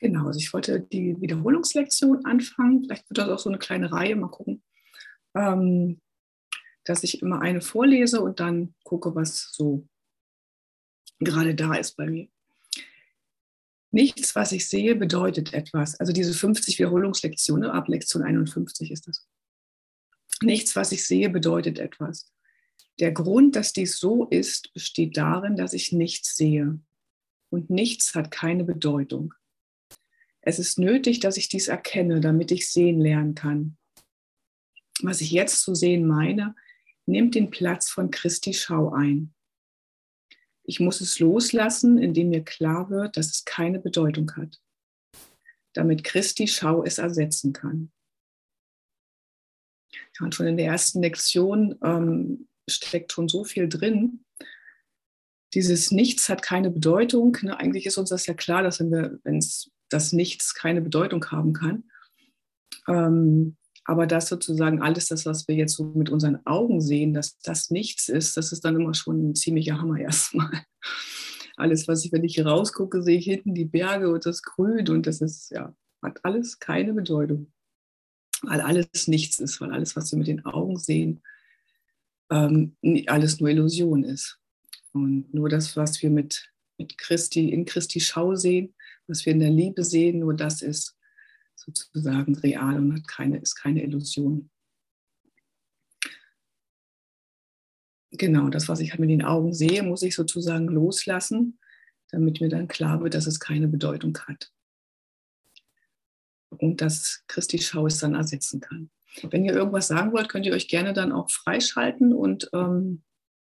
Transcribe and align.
Genau, 0.00 0.26
also 0.26 0.38
ich 0.38 0.52
wollte 0.52 0.80
die 0.80 1.20
Wiederholungslektion 1.20 2.24
anfangen. 2.24 2.84
Vielleicht 2.84 3.08
wird 3.10 3.18
das 3.18 3.28
auch 3.28 3.38
so 3.38 3.50
eine 3.50 3.58
kleine 3.58 3.90
Reihe, 3.90 4.14
mal 4.14 4.28
gucken. 4.28 4.62
Ähm, 5.34 6.00
dass 6.84 7.02
ich 7.02 7.20
immer 7.20 7.42
eine 7.42 7.60
vorlese 7.60 8.22
und 8.22 8.40
dann 8.40 8.74
gucke, 8.84 9.14
was 9.14 9.50
so 9.52 9.86
gerade 11.18 11.54
da 11.54 11.74
ist 11.74 11.96
bei 11.96 12.06
mir. 12.06 12.28
Nichts, 13.90 14.34
was 14.34 14.52
ich 14.52 14.68
sehe, 14.68 14.94
bedeutet 14.94 15.52
etwas. 15.52 15.98
Also 15.98 16.12
diese 16.12 16.34
50 16.34 16.78
Wiederholungslektionen, 16.78 17.70
ab 17.70 17.88
Lektion 17.88 18.22
51 18.22 18.90
ist 18.90 19.08
das. 19.08 19.26
Nichts, 20.42 20.76
was 20.76 20.92
ich 20.92 21.06
sehe, 21.06 21.30
bedeutet 21.30 21.78
etwas. 21.78 22.30
Der 23.00 23.12
Grund, 23.12 23.56
dass 23.56 23.72
dies 23.72 23.98
so 23.98 24.26
ist, 24.26 24.72
besteht 24.74 25.16
darin, 25.16 25.56
dass 25.56 25.72
ich 25.72 25.92
nichts 25.92 26.36
sehe. 26.36 26.78
Und 27.50 27.70
nichts 27.70 28.14
hat 28.14 28.30
keine 28.30 28.64
Bedeutung. 28.64 29.34
Es 30.48 30.58
ist 30.58 30.78
nötig, 30.78 31.20
dass 31.20 31.36
ich 31.36 31.50
dies 31.50 31.68
erkenne, 31.68 32.22
damit 32.22 32.50
ich 32.50 32.72
sehen 32.72 33.02
lernen 33.02 33.34
kann. 33.34 33.76
Was 35.02 35.20
ich 35.20 35.30
jetzt 35.30 35.60
zu 35.60 35.74
sehen 35.74 36.06
meine, 36.06 36.54
nimmt 37.04 37.34
den 37.34 37.50
Platz 37.50 37.90
von 37.90 38.10
Christi 38.10 38.54
Schau 38.54 38.90
ein. 38.90 39.34
Ich 40.64 40.80
muss 40.80 41.02
es 41.02 41.18
loslassen, 41.18 41.98
indem 41.98 42.30
mir 42.30 42.44
klar 42.44 42.88
wird, 42.88 43.18
dass 43.18 43.26
es 43.26 43.44
keine 43.44 43.78
Bedeutung 43.78 44.34
hat, 44.36 44.58
damit 45.74 46.02
Christi 46.02 46.48
Schau 46.48 46.82
es 46.82 46.96
ersetzen 46.96 47.52
kann. 47.52 47.92
Und 50.18 50.34
schon 50.34 50.46
in 50.46 50.56
der 50.56 50.68
ersten 50.68 51.02
Lektion 51.02 51.78
ähm, 51.84 52.48
steckt 52.66 53.12
schon 53.12 53.28
so 53.28 53.44
viel 53.44 53.68
drin. 53.68 54.24
Dieses 55.52 55.90
Nichts 55.90 56.30
hat 56.30 56.40
keine 56.40 56.70
Bedeutung. 56.70 57.36
Ne? 57.42 57.54
Eigentlich 57.54 57.84
ist 57.84 57.98
uns 57.98 58.08
das 58.08 58.24
ja 58.24 58.32
klar, 58.32 58.62
dass 58.62 58.80
wenn 58.80 58.90
wir, 58.90 59.20
wenn 59.24 59.36
es 59.36 59.70
das 59.88 60.12
Nichts 60.12 60.54
keine 60.54 60.80
Bedeutung 60.80 61.24
haben 61.30 61.52
kann, 61.52 61.84
ähm, 62.88 63.56
aber 63.88 64.06
das 64.06 64.28
sozusagen 64.28 64.82
alles 64.82 65.06
das, 65.06 65.24
was 65.24 65.48
wir 65.48 65.54
jetzt 65.54 65.74
so 65.74 65.84
mit 65.84 66.10
unseren 66.10 66.44
Augen 66.44 66.82
sehen, 66.82 67.14
dass 67.14 67.38
das 67.38 67.70
nichts 67.70 68.10
ist, 68.10 68.36
das 68.36 68.52
ist 68.52 68.62
dann 68.64 68.76
immer 68.76 68.92
schon 68.92 69.30
ein 69.30 69.34
ziemlicher 69.34 69.80
Hammer 69.80 69.98
erstmal. 69.98 70.62
Alles, 71.56 71.88
was 71.88 72.04
ich, 72.04 72.12
wenn 72.12 72.22
ich 72.22 72.34
hier 72.34 72.46
rausgucke, 72.46 73.02
sehe 73.02 73.18
ich 73.18 73.24
hinten 73.24 73.54
die 73.54 73.64
Berge 73.64 74.12
und 74.12 74.26
das 74.26 74.42
Grün 74.42 74.88
und 74.90 75.06
das 75.06 75.22
ist, 75.22 75.50
ja, 75.50 75.74
hat 76.02 76.22
alles 76.22 76.58
keine 76.58 76.92
Bedeutung. 76.92 77.50
Weil 78.42 78.60
alles 78.60 79.08
nichts 79.08 79.40
ist, 79.40 79.60
weil 79.60 79.72
alles, 79.72 79.96
was 79.96 80.12
wir 80.12 80.18
mit 80.18 80.28
den 80.28 80.44
Augen 80.44 80.76
sehen, 80.76 81.22
ähm, 82.30 82.76
alles 83.06 83.40
nur 83.40 83.48
Illusion 83.48 84.04
ist. 84.04 84.38
Und 84.92 85.32
nur 85.32 85.48
das, 85.48 85.76
was 85.76 86.00
wir 86.02 86.10
mit, 86.10 86.52
mit 86.76 86.98
Christi, 86.98 87.48
in 87.48 87.64
Christi 87.64 88.00
Schau 88.00 88.34
sehen, 88.36 88.74
was 89.08 89.24
wir 89.24 89.32
in 89.32 89.40
der 89.40 89.50
Liebe 89.50 89.84
sehen, 89.84 90.20
nur 90.20 90.34
das 90.34 90.62
ist 90.62 90.96
sozusagen 91.56 92.34
real 92.36 92.76
und 92.76 92.94
hat 92.94 93.08
keine, 93.08 93.38
ist 93.38 93.54
keine 93.54 93.82
Illusion. 93.82 94.50
Genau, 98.10 98.48
das, 98.48 98.68
was 98.68 98.80
ich 98.80 98.90
halt 98.90 99.00
mit 99.00 99.10
den 99.10 99.24
Augen 99.24 99.52
sehe, 99.52 99.82
muss 99.82 100.02
ich 100.02 100.14
sozusagen 100.14 100.68
loslassen, 100.68 101.58
damit 102.10 102.40
mir 102.40 102.48
dann 102.48 102.68
klar 102.68 103.02
wird, 103.02 103.14
dass 103.14 103.26
es 103.26 103.40
keine 103.40 103.68
Bedeutung 103.68 104.16
hat. 104.26 104.52
Und 106.50 106.80
dass 106.80 107.22
Christi 107.26 107.58
Schau 107.58 107.86
es 107.86 107.98
dann 107.98 108.14
ersetzen 108.14 108.60
kann. 108.60 108.90
Wenn 109.22 109.44
ihr 109.44 109.52
irgendwas 109.52 109.88
sagen 109.88 110.12
wollt, 110.12 110.28
könnt 110.28 110.46
ihr 110.46 110.54
euch 110.54 110.68
gerne 110.68 110.92
dann 110.92 111.12
auch 111.12 111.30
freischalten 111.30 112.14
und 112.14 112.48
ähm, 112.54 113.02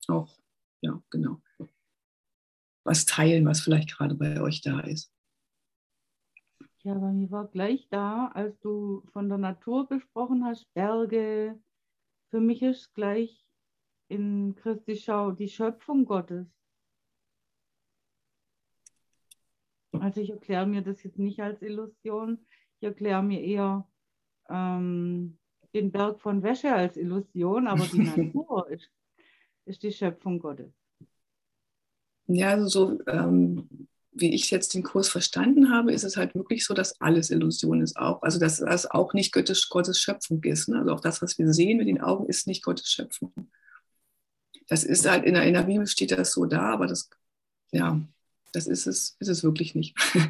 auch, 0.07 0.38
ja, 0.81 1.02
genau, 1.09 1.41
was 2.83 3.05
teilen, 3.05 3.45
was 3.45 3.61
vielleicht 3.61 3.91
gerade 3.91 4.16
bei 4.16 4.41
euch 4.41 4.61
da 4.61 4.79
ist. 4.81 5.11
Ja, 6.84 6.96
bei 6.96 7.12
mir 7.12 7.30
war 7.30 7.48
gleich 7.48 7.88
da, 7.90 8.32
als 8.34 8.60
du 8.60 9.04
von 9.14 9.30
der 9.30 9.38
Natur 9.38 9.88
gesprochen 9.88 10.46
hast, 10.46 10.74
Berge. 10.74 11.59
Für 12.30 12.40
mich 12.40 12.64
ist 12.64 12.94
gleich 12.96 13.46
in 14.08 14.56
Christi 14.56 14.96
Schau 14.96 15.31
die 15.31 15.47
Schöpfung 15.47 16.06
Gottes. 16.06 16.47
Also 19.91 20.22
ich 20.22 20.31
erkläre 20.31 20.66
mir 20.66 20.81
das 20.81 21.03
jetzt 21.03 21.20
nicht 21.20 21.40
als 21.40 21.62
Illusion. 21.62 22.40
Ich 22.80 22.88
erkläre 22.88 23.22
mir 23.22 23.41
eher 23.41 23.88
ähm, 24.50 25.38
den 25.75 25.91
Berg 25.91 26.20
von 26.20 26.41
Wäsche 26.41 26.74
als 26.74 26.97
Illusion, 26.97 27.68
aber 27.68 27.86
die 27.86 28.00
Natur 28.34 28.68
ist, 28.72 28.90
ist 29.66 29.84
die 29.84 29.91
Schöpfung 29.91 30.40
Gottes. 30.40 30.74
Ja, 32.25 32.50
also 32.52 32.97
so 32.97 33.06
ähm, 33.08 33.88
wie 34.13 34.33
ich 34.33 34.51
jetzt 34.51 34.73
den 34.73 34.83
Kurs 34.83 35.07
verstanden 35.09 35.69
habe, 35.72 35.94
ist 35.94 36.03
es 36.03 36.17
halt 36.17 36.35
wirklich 36.35 36.66
so, 36.66 36.73
dass 36.73 36.99
alles 36.99 37.29
Illusion 37.29 37.81
ist 37.81 37.95
auch. 37.97 38.22
Also 38.22 38.39
dass 38.39 38.57
das 38.57 38.85
auch 38.89 39.13
nicht 39.13 39.31
Gottes, 39.31 39.69
Gottes 39.69 40.01
Schöpfung 40.01 40.44
ist. 40.44 40.67
Ne? 40.67 40.79
Also 40.79 40.91
auch 40.94 40.99
das, 40.99 41.22
was 41.22 41.38
wir 41.38 41.53
sehen 41.53 41.77
mit 41.77 41.88
den 41.88 42.01
Augen, 42.01 42.27
ist 42.27 42.45
nicht 42.45 42.63
Gottes 42.63 42.91
Schöpfung. 42.91 43.31
Das 44.67 44.83
ist 44.83 45.09
halt, 45.09 45.23
in 45.25 45.33
der, 45.35 45.44
in 45.44 45.53
der 45.53 45.63
Bibel 45.63 45.88
steht 45.88 46.11
das 46.11 46.33
so 46.33 46.45
da, 46.45 46.73
aber 46.73 46.88
das, 46.88 47.09
ja, 47.72 48.01
das 48.53 48.67
ist 48.67 48.85
es, 48.85 49.16
ist 49.19 49.27
es 49.29 49.44
wirklich 49.44 49.75
nicht. 49.75 49.95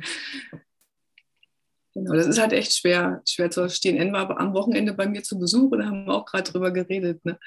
genau, 1.93 2.13
das 2.13 2.27
ist 2.27 2.39
halt 2.39 2.53
echt 2.53 2.73
schwer, 2.73 3.23
schwer 3.27 3.49
zu 3.49 3.61
verstehen. 3.61 3.97
N 3.97 4.13
war 4.13 4.39
am 4.39 4.53
Wochenende 4.53 4.93
bei 4.93 5.07
mir 5.07 5.23
zu 5.23 5.39
Besuch 5.39 5.71
und 5.71 5.85
haben 5.85 6.05
wir 6.05 6.13
auch 6.13 6.25
gerade 6.25 6.51
drüber 6.51 6.69
geredet, 6.71 7.25
ne? 7.25 7.39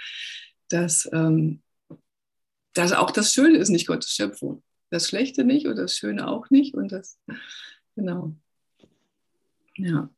dass, 0.69 1.09
ähm, 1.13 1.63
dass 2.73 2.93
auch 2.93 3.13
das 3.13 3.33
Schöne 3.33 3.59
ist 3.59 3.69
nicht 3.69 3.87
Gottes 3.87 4.11
Schöpfung 4.11 4.65
das 4.95 5.09
Schlechte 5.09 5.45
nicht 5.45 5.67
und 5.67 5.77
das 5.77 5.97
Schöne 5.97 6.29
auch 6.29 6.51
nicht. 6.51 6.75
Und 6.75 6.93
das, 6.93 7.19
genau. 7.97 8.35
Ja. 9.77 10.09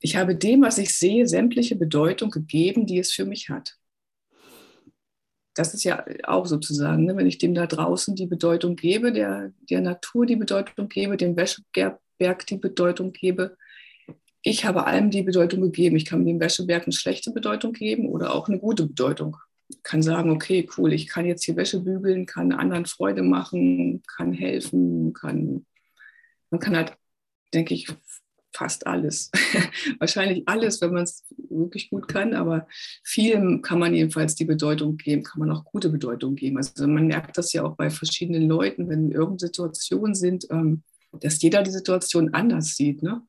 Ich 0.00 0.16
habe 0.16 0.34
dem, 0.34 0.62
was 0.62 0.78
ich 0.78 0.96
sehe, 0.96 1.28
sämtliche 1.28 1.76
Bedeutung 1.76 2.30
gegeben, 2.30 2.86
die 2.86 2.98
es 2.98 3.12
für 3.12 3.24
mich 3.24 3.50
hat. 3.50 3.76
Das 5.54 5.74
ist 5.74 5.84
ja 5.84 6.04
auch 6.24 6.46
sozusagen, 6.46 7.04
ne, 7.04 7.14
wenn 7.14 7.26
ich 7.26 7.36
dem 7.36 7.54
da 7.54 7.66
draußen 7.66 8.16
die 8.16 8.26
Bedeutung 8.26 8.74
gebe, 8.74 9.12
der, 9.12 9.52
der 9.68 9.82
Natur 9.82 10.24
die 10.24 10.36
Bedeutung 10.36 10.88
gebe, 10.88 11.18
dem 11.18 11.36
Wäscheberg 11.36 12.46
die 12.46 12.56
Bedeutung 12.56 13.12
gebe. 13.12 13.56
Ich 14.40 14.64
habe 14.64 14.86
allem 14.86 15.10
die 15.10 15.22
Bedeutung 15.22 15.60
gegeben. 15.60 15.94
Ich 15.96 16.06
kann 16.06 16.24
dem 16.24 16.40
Wäscheberg 16.40 16.84
eine 16.84 16.92
schlechte 16.92 17.30
Bedeutung 17.32 17.74
geben 17.74 18.08
oder 18.08 18.34
auch 18.34 18.48
eine 18.48 18.58
gute 18.58 18.86
Bedeutung 18.86 19.36
kann 19.82 20.02
sagen, 20.02 20.30
okay, 20.30 20.68
cool, 20.76 20.92
ich 20.92 21.08
kann 21.08 21.26
jetzt 21.26 21.44
hier 21.44 21.56
Wäsche 21.56 21.80
bügeln, 21.80 22.26
kann 22.26 22.52
anderen 22.52 22.86
Freude 22.86 23.22
machen, 23.22 24.02
kann 24.06 24.32
helfen, 24.32 25.12
kann, 25.12 25.66
man 26.50 26.60
kann 26.60 26.76
halt, 26.76 26.96
denke 27.52 27.74
ich, 27.74 27.88
fast 28.54 28.86
alles. 28.86 29.30
Wahrscheinlich 29.98 30.46
alles, 30.46 30.80
wenn 30.80 30.92
man 30.92 31.04
es 31.04 31.24
wirklich 31.48 31.90
gut 31.90 32.08
kann, 32.08 32.34
aber 32.34 32.66
vielem 33.02 33.62
kann 33.62 33.78
man 33.78 33.94
jedenfalls 33.94 34.34
die 34.34 34.44
Bedeutung 34.44 34.96
geben, 34.96 35.22
kann 35.22 35.40
man 35.40 35.50
auch 35.50 35.64
gute 35.64 35.88
Bedeutung 35.88 36.34
geben. 36.34 36.58
Also 36.58 36.86
man 36.86 37.06
merkt 37.06 37.38
das 37.38 37.52
ja 37.52 37.64
auch 37.64 37.76
bei 37.76 37.90
verschiedenen 37.90 38.48
Leuten, 38.48 38.88
wenn 38.88 39.10
irgendeine 39.10 39.48
Situationen 39.48 40.14
sind, 40.14 40.46
ähm, 40.50 40.82
dass 41.12 41.40
jeder 41.42 41.62
die 41.62 41.70
Situation 41.70 42.34
anders 42.34 42.76
sieht. 42.76 43.02
Ne? 43.02 43.22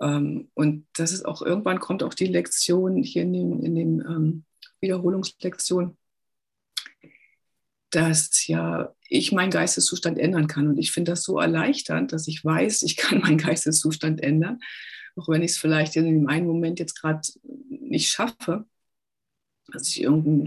Ähm, 0.00 0.48
und 0.54 0.86
das 0.96 1.12
ist 1.12 1.24
auch, 1.24 1.42
irgendwann 1.42 1.80
kommt 1.80 2.02
auch 2.02 2.14
die 2.14 2.26
Lektion 2.26 3.02
hier 3.02 3.22
in 3.22 3.32
dem, 3.32 3.62
in 3.62 3.74
dem 3.74 4.00
ähm, 4.00 4.44
Wiederholungslektion, 4.84 5.96
dass 7.90 8.46
ja 8.46 8.94
ich 9.08 9.32
meinen 9.32 9.50
Geisteszustand 9.50 10.18
ändern 10.18 10.46
kann. 10.46 10.68
Und 10.68 10.78
ich 10.78 10.92
finde 10.92 11.12
das 11.12 11.22
so 11.22 11.38
erleichternd, 11.38 12.12
dass 12.12 12.28
ich 12.28 12.44
weiß, 12.44 12.82
ich 12.82 12.96
kann 12.96 13.20
meinen 13.20 13.38
Geisteszustand 13.38 14.22
ändern, 14.22 14.60
auch 15.16 15.28
wenn 15.28 15.42
ich 15.42 15.52
es 15.52 15.58
vielleicht 15.58 15.96
in 15.96 16.04
dem 16.04 16.28
einen 16.28 16.46
Moment 16.46 16.78
jetzt 16.78 17.00
gerade 17.00 17.26
nicht 17.42 18.10
schaffe, 18.10 18.66
dass 19.72 19.88
ich 19.88 20.06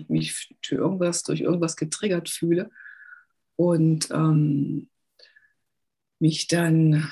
mich 0.09 0.55
für 0.61 0.75
irgendwas, 0.75 1.23
durch 1.23 1.41
irgendwas 1.41 1.75
getriggert 1.75 2.29
fühle 2.29 2.69
und 3.55 4.11
ähm, 4.11 4.89
mich 6.19 6.47
dann, 6.47 7.09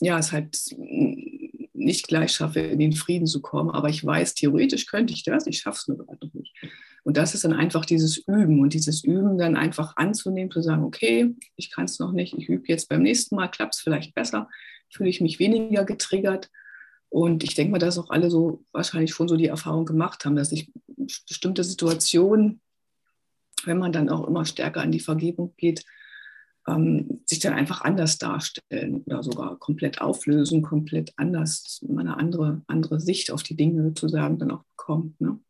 ja, 0.00 0.18
es 0.18 0.32
halt 0.32 0.56
nicht 1.84 2.08
gleich 2.08 2.32
schaffe, 2.32 2.60
in 2.60 2.78
den 2.78 2.92
Frieden 2.92 3.26
zu 3.26 3.40
kommen. 3.40 3.70
Aber 3.70 3.88
ich 3.88 4.04
weiß, 4.04 4.34
theoretisch 4.34 4.86
könnte 4.86 5.14
ich 5.14 5.22
das, 5.22 5.46
ich 5.46 5.58
schaffe 5.58 5.78
es 5.80 5.88
nur 5.88 5.98
gerade 5.98 6.26
noch 6.26 6.34
nicht. 6.34 6.54
Und 7.04 7.18
das 7.18 7.34
ist 7.34 7.44
dann 7.44 7.52
einfach 7.52 7.84
dieses 7.84 8.16
Üben 8.16 8.60
und 8.60 8.72
dieses 8.72 9.04
Üben 9.04 9.36
dann 9.36 9.56
einfach 9.56 9.96
anzunehmen, 9.96 10.50
zu 10.50 10.62
sagen, 10.62 10.84
okay, 10.84 11.34
ich 11.56 11.70
kann 11.70 11.84
es 11.84 11.98
noch 11.98 12.12
nicht, 12.12 12.34
ich 12.36 12.48
übe 12.48 12.66
jetzt 12.68 12.88
beim 12.88 13.02
nächsten 13.02 13.36
Mal, 13.36 13.48
klappt 13.48 13.74
es 13.74 13.80
vielleicht 13.80 14.14
besser, 14.14 14.48
fühle 14.90 15.10
ich 15.10 15.20
mich 15.20 15.38
weniger 15.38 15.84
getriggert. 15.84 16.50
Und 17.10 17.44
ich 17.44 17.54
denke 17.54 17.72
mal, 17.72 17.78
dass 17.78 17.98
auch 17.98 18.10
alle 18.10 18.30
so 18.30 18.64
wahrscheinlich 18.72 19.12
schon 19.12 19.28
so 19.28 19.36
die 19.36 19.46
Erfahrung 19.46 19.84
gemacht 19.84 20.24
haben, 20.24 20.34
dass 20.34 20.50
sich 20.50 20.72
bestimmte 21.28 21.62
Situationen, 21.62 22.60
wenn 23.64 23.78
man 23.78 23.92
dann 23.92 24.08
auch 24.08 24.26
immer 24.26 24.46
stärker 24.46 24.80
an 24.80 24.90
die 24.90 25.00
Vergebung 25.00 25.54
geht, 25.56 25.84
ähm, 26.66 27.22
sich 27.26 27.40
dann 27.40 27.52
einfach 27.52 27.82
anders 27.82 28.18
darstellen 28.18 29.02
oder 29.04 29.22
sogar 29.22 29.58
komplett 29.58 30.00
auflösen, 30.00 30.62
komplett 30.62 31.12
anders, 31.16 31.84
eine 31.88 32.16
andere, 32.16 32.62
andere 32.66 33.00
Sicht 33.00 33.30
auf 33.30 33.42
die 33.42 33.56
Dinge 33.56 33.82
sozusagen 33.82 34.38
dann 34.38 34.50
auch 34.50 34.64
bekommt. 34.76 35.20
Ne? 35.20 35.40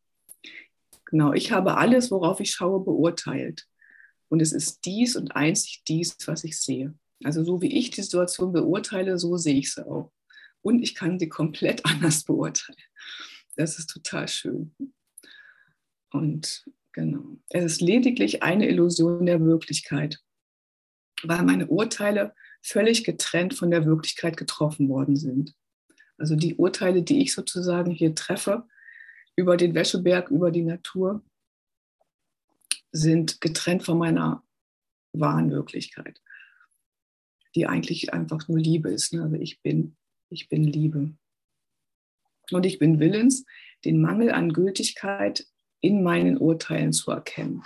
Genau, 1.07 1.33
ich 1.33 1.53
habe 1.53 1.77
alles, 1.77 2.11
worauf 2.11 2.41
ich 2.41 2.51
schaue, 2.51 2.85
beurteilt. 2.85 3.67
Und 4.29 4.41
es 4.41 4.53
ist 4.53 4.85
dies 4.85 5.17
und 5.17 5.37
einzig 5.37 5.85
dies, 5.87 6.17
was 6.27 6.45
ich 6.45 6.61
sehe. 6.61 6.95
Also 7.23 7.45
so 7.45 7.63
wie 7.63 7.73
ich 7.79 7.91
die 7.91 8.03
Situation 8.03 8.53
beurteile, 8.53 9.19
so 9.19 9.37
sehe 9.37 9.59
ich 9.59 9.73
sie 9.73 9.87
auch. 9.87 10.13
Und 10.63 10.83
ich 10.83 10.95
kann 10.95 11.19
sie 11.19 11.29
komplett 11.29 11.85
anders 11.87 12.25
beurteilen. 12.25 12.79
Das 13.57 13.79
ist 13.79 13.91
total 13.91 14.27
schön. 14.27 14.75
Und 16.11 16.65
genau, 16.93 17.37
es 17.51 17.65
ist 17.65 17.81
lediglich 17.81 18.43
eine 18.43 18.69
Illusion 18.69 19.27
der 19.27 19.41
Wirklichkeit, 19.41 20.24
weil 21.23 21.43
meine 21.43 21.67
Urteile 21.67 22.35
völlig 22.63 23.05
getrennt 23.05 23.55
von 23.55 23.71
der 23.71 23.85
Wirklichkeit 23.85 24.37
getroffen 24.37 24.89
worden 24.89 25.17
sind. 25.17 25.55
Also 26.19 26.37
die 26.37 26.55
Urteile, 26.55 27.03
die 27.03 27.23
ich 27.23 27.35
sozusagen 27.35 27.91
hier 27.91 28.15
treffe 28.15 28.67
über 29.37 29.57
den 29.57 29.75
Wäscheberg, 29.75 30.31
über 30.31 30.51
die 30.51 30.63
Natur, 30.63 31.23
sind 32.93 33.41
getrennt 33.41 33.83
von 33.83 33.99
meiner 33.99 34.43
wahren 35.13 35.51
Wirklichkeit, 35.51 36.21
die 37.55 37.67
eigentlich 37.67 38.13
einfach 38.13 38.49
nur 38.49 38.59
Liebe 38.59 38.91
ist. 38.91 39.13
Ne? 39.13 39.23
Also 39.23 39.37
ich 39.37 39.61
bin, 39.63 39.97
ich 40.31 40.49
bin 40.49 40.65
Liebe. 40.65 41.15
Und 42.51 42.67
ich 42.67 42.79
bin 42.79 43.01
willens, 43.01 43.45
den 43.85 44.01
Mangel 44.01 44.31
an 44.31 44.53
Gültigkeit 44.53 45.47
in 45.81 46.03
meinen 46.03 46.39
Urteilen 46.39 46.93
zu 46.93 47.11
erkennen. 47.11 47.63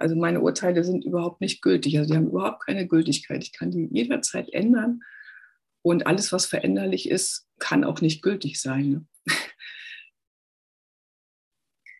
Also 0.00 0.16
meine 0.16 0.40
Urteile 0.40 0.82
sind 0.82 1.04
überhaupt 1.04 1.40
nicht 1.40 1.60
gültig, 1.60 1.98
also 1.98 2.10
die 2.10 2.16
haben 2.16 2.28
überhaupt 2.28 2.64
keine 2.64 2.86
Gültigkeit. 2.86 3.42
Ich 3.42 3.52
kann 3.52 3.70
die 3.70 3.88
jederzeit 3.90 4.48
ändern 4.52 5.02
und 5.82 6.06
alles, 6.06 6.32
was 6.32 6.46
veränderlich 6.46 7.08
ist, 7.08 7.46
kann 7.58 7.84
auch 7.84 8.00
nicht 8.00 8.22
gültig 8.22 8.60
sein. 8.60 8.88
Ne? 8.90 9.06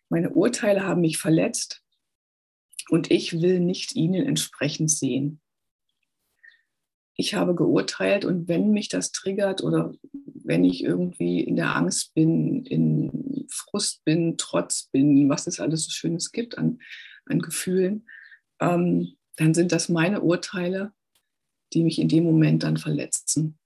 Meine 0.08 0.30
Urteile 0.30 0.84
haben 0.84 1.02
mich 1.02 1.18
verletzt 1.18 1.82
und 2.88 3.10
ich 3.10 3.40
will 3.40 3.60
nicht 3.60 3.94
ihnen 3.94 4.26
entsprechend 4.26 4.90
sehen. 4.90 5.40
Ich 7.14 7.34
habe 7.34 7.54
geurteilt 7.54 8.24
und 8.24 8.48
wenn 8.48 8.70
mich 8.70 8.88
das 8.88 9.12
triggert 9.12 9.62
oder 9.62 9.92
wenn 10.12 10.64
ich 10.64 10.82
irgendwie 10.82 11.40
in 11.40 11.56
der 11.56 11.76
Angst 11.76 12.14
bin, 12.14 12.64
in 12.64 13.46
Frust 13.50 14.04
bin, 14.04 14.36
Trotz 14.38 14.88
bin, 14.90 15.28
was 15.28 15.46
es 15.46 15.60
alles 15.60 15.84
so 15.84 15.90
Schönes 15.90 16.32
gibt 16.32 16.58
an, 16.58 16.80
an 17.30 17.40
Gefühlen, 17.40 18.08
ähm, 18.60 19.16
dann 19.36 19.54
sind 19.54 19.72
das 19.72 19.88
meine 19.88 20.20
Urteile, 20.20 20.92
die 21.72 21.82
mich 21.82 21.98
in 21.98 22.08
dem 22.08 22.24
Moment 22.24 22.62
dann 22.62 22.76
verletzen. 22.76 23.58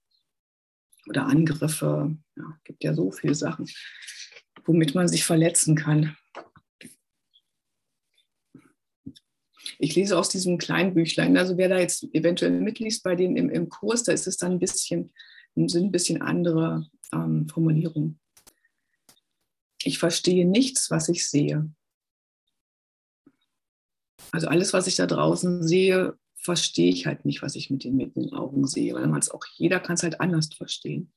Oder 1.07 1.27
Angriffe. 1.27 2.15
Ja, 2.35 2.59
gibt 2.63 2.83
ja 2.83 2.93
so 2.93 3.11
viele 3.11 3.35
Sachen, 3.35 3.69
womit 4.65 4.95
man 4.95 5.07
sich 5.07 5.23
verletzen 5.23 5.75
kann. 5.75 6.15
Ich 9.77 9.95
lese 9.95 10.17
aus 10.17 10.29
diesem 10.29 10.57
kleinen 10.57 10.93
Büchlein. 10.93 11.37
Also 11.37 11.57
wer 11.57 11.69
da 11.69 11.79
jetzt 11.79 12.03
eventuell 12.13 12.51
mitliest 12.51 13.03
bei 13.03 13.15
denen 13.15 13.35
im, 13.35 13.49
im 13.49 13.69
Kurs, 13.69 14.03
da 14.03 14.11
ist 14.11 14.27
es 14.27 14.37
dann 14.37 14.53
ein 14.53 14.59
bisschen, 14.59 15.11
sind 15.55 15.75
ein 15.75 15.91
bisschen 15.91 16.21
andere 16.21 16.89
ähm, 17.11 17.47
Formulierungen. 17.49 18.19
Ich 19.83 19.99
verstehe 19.99 20.47
nichts, 20.47 20.89
was 20.89 21.09
ich 21.09 21.27
sehe. 21.27 21.69
Also 24.35 24.49
alles, 24.49 24.73
was 24.73 24.85
ich 24.85 24.97
da 24.97 25.07
draußen 25.07 25.65
sehe, 25.65 26.19
verstehe 26.35 26.89
ich 26.89 27.05
halt 27.05 27.23
nicht, 27.23 27.41
was 27.41 27.55
ich 27.55 27.69
mit 27.69 27.85
den, 27.85 27.95
mit 27.95 28.17
den 28.17 28.33
Augen 28.33 28.67
sehe, 28.67 28.93
weil 28.93 29.07
man 29.07 29.21
es 29.21 29.31
auch, 29.31 29.45
jeder 29.55 29.79
kann 29.79 29.95
es 29.95 30.03
halt 30.03 30.19
anders 30.19 30.53
verstehen. 30.53 31.13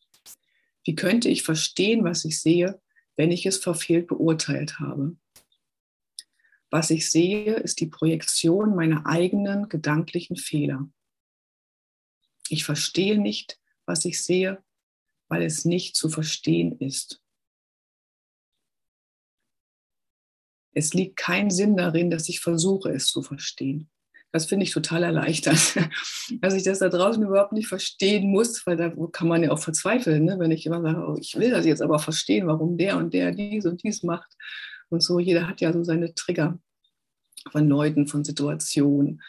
Wie 0.84 0.94
könnte 0.94 1.28
ich 1.28 1.42
verstehen, 1.42 2.04
was 2.04 2.24
ich 2.24 2.40
sehe, 2.40 2.80
wenn 3.16 3.32
ich 3.32 3.44
es 3.44 3.56
verfehlt 3.56 4.06
beurteilt 4.06 4.78
habe? 4.78 5.16
Was 6.70 6.90
ich 6.90 7.10
sehe, 7.10 7.54
ist 7.56 7.80
die 7.80 7.88
Projektion 7.88 8.76
meiner 8.76 9.04
eigenen 9.04 9.68
gedanklichen 9.68 10.36
Fehler. 10.36 10.88
Ich 12.48 12.64
verstehe 12.64 13.20
nicht, 13.20 13.58
was 13.84 14.04
ich 14.04 14.22
sehe, 14.22 14.62
weil 15.26 15.42
es 15.42 15.64
nicht 15.64 15.96
zu 15.96 16.08
verstehen 16.08 16.78
ist. 16.78 17.20
Es 20.72 20.94
liegt 20.94 21.16
kein 21.16 21.50
Sinn 21.50 21.76
darin, 21.76 22.10
dass 22.10 22.28
ich 22.28 22.40
versuche, 22.40 22.90
es 22.90 23.06
zu 23.06 23.22
verstehen. 23.22 23.88
Das 24.30 24.44
finde 24.44 24.64
ich 24.64 24.72
total 24.72 25.02
erleichternd, 25.04 25.78
dass 26.42 26.54
ich 26.54 26.62
das 26.62 26.80
da 26.80 26.88
draußen 26.88 27.22
überhaupt 27.22 27.52
nicht 27.52 27.66
verstehen 27.66 28.30
muss, 28.30 28.66
weil 28.66 28.76
da 28.76 28.92
kann 29.10 29.28
man 29.28 29.42
ja 29.42 29.50
auch 29.50 29.58
verzweifeln, 29.58 30.24
ne? 30.24 30.38
wenn 30.38 30.50
ich 30.50 30.66
immer 30.66 30.82
sage, 30.82 31.04
oh, 31.06 31.16
ich 31.18 31.36
will 31.36 31.50
das 31.50 31.64
jetzt 31.64 31.80
aber 31.80 31.98
verstehen, 31.98 32.46
warum 32.46 32.76
der 32.76 32.98
und 32.98 33.14
der 33.14 33.32
dies 33.32 33.64
und 33.64 33.82
dies 33.82 34.02
macht 34.02 34.30
und 34.90 35.02
so. 35.02 35.18
Jeder 35.18 35.48
hat 35.48 35.60
ja 35.60 35.72
so 35.72 35.82
seine 35.82 36.14
Trigger 36.14 36.58
von 37.50 37.68
Leuten, 37.68 38.06
von 38.06 38.22
Situationen 38.22 39.22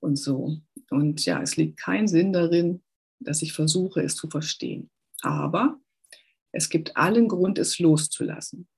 und 0.00 0.16
so. 0.16 0.56
Und 0.90 1.24
ja, 1.26 1.42
es 1.42 1.56
liegt 1.56 1.78
kein 1.78 2.08
Sinn 2.08 2.32
darin, 2.32 2.82
dass 3.20 3.42
ich 3.42 3.52
versuche, 3.52 4.02
es 4.02 4.16
zu 4.16 4.30
verstehen. 4.30 4.90
Aber 5.20 5.78
es 6.50 6.70
gibt 6.70 6.96
allen 6.96 7.28
Grund, 7.28 7.58
es 7.58 7.78
loszulassen 7.78 8.68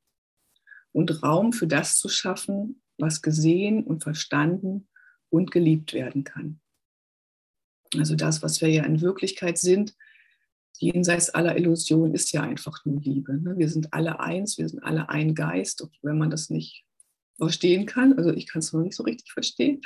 und 0.97 1.23
Raum 1.23 1.53
für 1.53 1.67
das 1.67 1.99
zu 1.99 2.09
schaffen, 2.09 2.81
was 2.97 3.21
gesehen 3.21 3.85
und 3.85 4.03
verstanden 4.03 4.89
und 5.29 5.51
geliebt 5.51 5.93
werden 5.93 6.25
kann. 6.25 6.59
Also 7.99 8.15
das, 8.15 8.43
was 8.43 8.63
wir 8.63 8.71
ja 8.71 8.83
in 8.85 9.03
Wirklichkeit 9.03 9.59
sind, 9.59 9.95
jenseits 10.79 11.29
aller 11.29 11.59
Illusionen, 11.59 12.15
ist 12.15 12.33
ja 12.33 12.41
einfach 12.41 12.83
nur 12.87 12.99
Liebe. 13.03 13.35
Ne? 13.35 13.59
Wir 13.59 13.69
sind 13.69 13.93
alle 13.93 14.21
eins, 14.21 14.57
wir 14.57 14.71
sind 14.71 14.83
alle 14.83 15.11
ein 15.11 15.35
Geist, 15.35 15.87
wenn 16.01 16.17
man 16.17 16.31
das 16.31 16.49
nicht 16.49 16.87
verstehen 17.37 17.85
kann. 17.85 18.15
Also 18.17 18.33
ich 18.33 18.47
kann 18.47 18.61
es 18.61 18.73
noch 18.73 18.81
nicht 18.81 18.97
so 18.97 19.03
richtig 19.03 19.31
verstehen. 19.31 19.83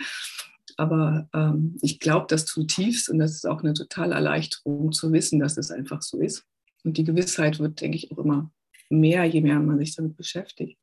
Aber 0.77 1.29
ähm, 1.35 1.77
ich 1.83 1.99
glaube 1.99 2.27
das 2.29 2.47
zutiefst 2.47 3.09
und 3.09 3.19
das 3.19 3.33
ist 3.33 3.49
auch 3.49 3.65
eine 3.65 3.75
totale 3.75 4.15
Erleichterung 4.15 4.93
zu 4.93 5.13
wissen, 5.13 5.41
dass 5.41 5.57
es 5.57 5.73
einfach 5.73 6.03
so 6.03 6.21
ist. 6.21 6.47
Und 6.85 6.99
die 6.99 7.05
Gewissheit 7.05 7.59
wird, 7.59 7.81
denke 7.81 7.97
ich, 7.97 8.13
auch 8.13 8.19
immer 8.19 8.53
mehr, 8.89 9.25
je 9.25 9.41
mehr 9.41 9.59
man 9.59 9.79
sich 9.79 9.97
damit 9.97 10.17
beschäftigt. 10.17 10.79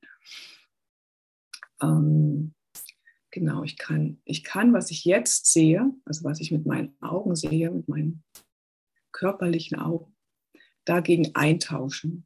Ähm, 1.82 2.54
genau, 3.32 3.64
ich 3.64 3.78
kann, 3.78 4.22
ich 4.26 4.44
kann, 4.44 4.74
was 4.74 4.92
ich 4.92 5.06
jetzt 5.06 5.52
sehe, 5.52 5.92
also 6.06 6.24
was 6.24 6.40
ich 6.40 6.52
mit 6.52 6.66
meinen 6.66 6.96
Augen 7.02 7.36
sehe, 7.36 7.72
mit 7.72 7.88
meinen 7.88 8.24
körperlichen 9.12 9.80
Augen, 9.80 10.16
dagegen 10.86 11.36
eintauschen 11.36 12.26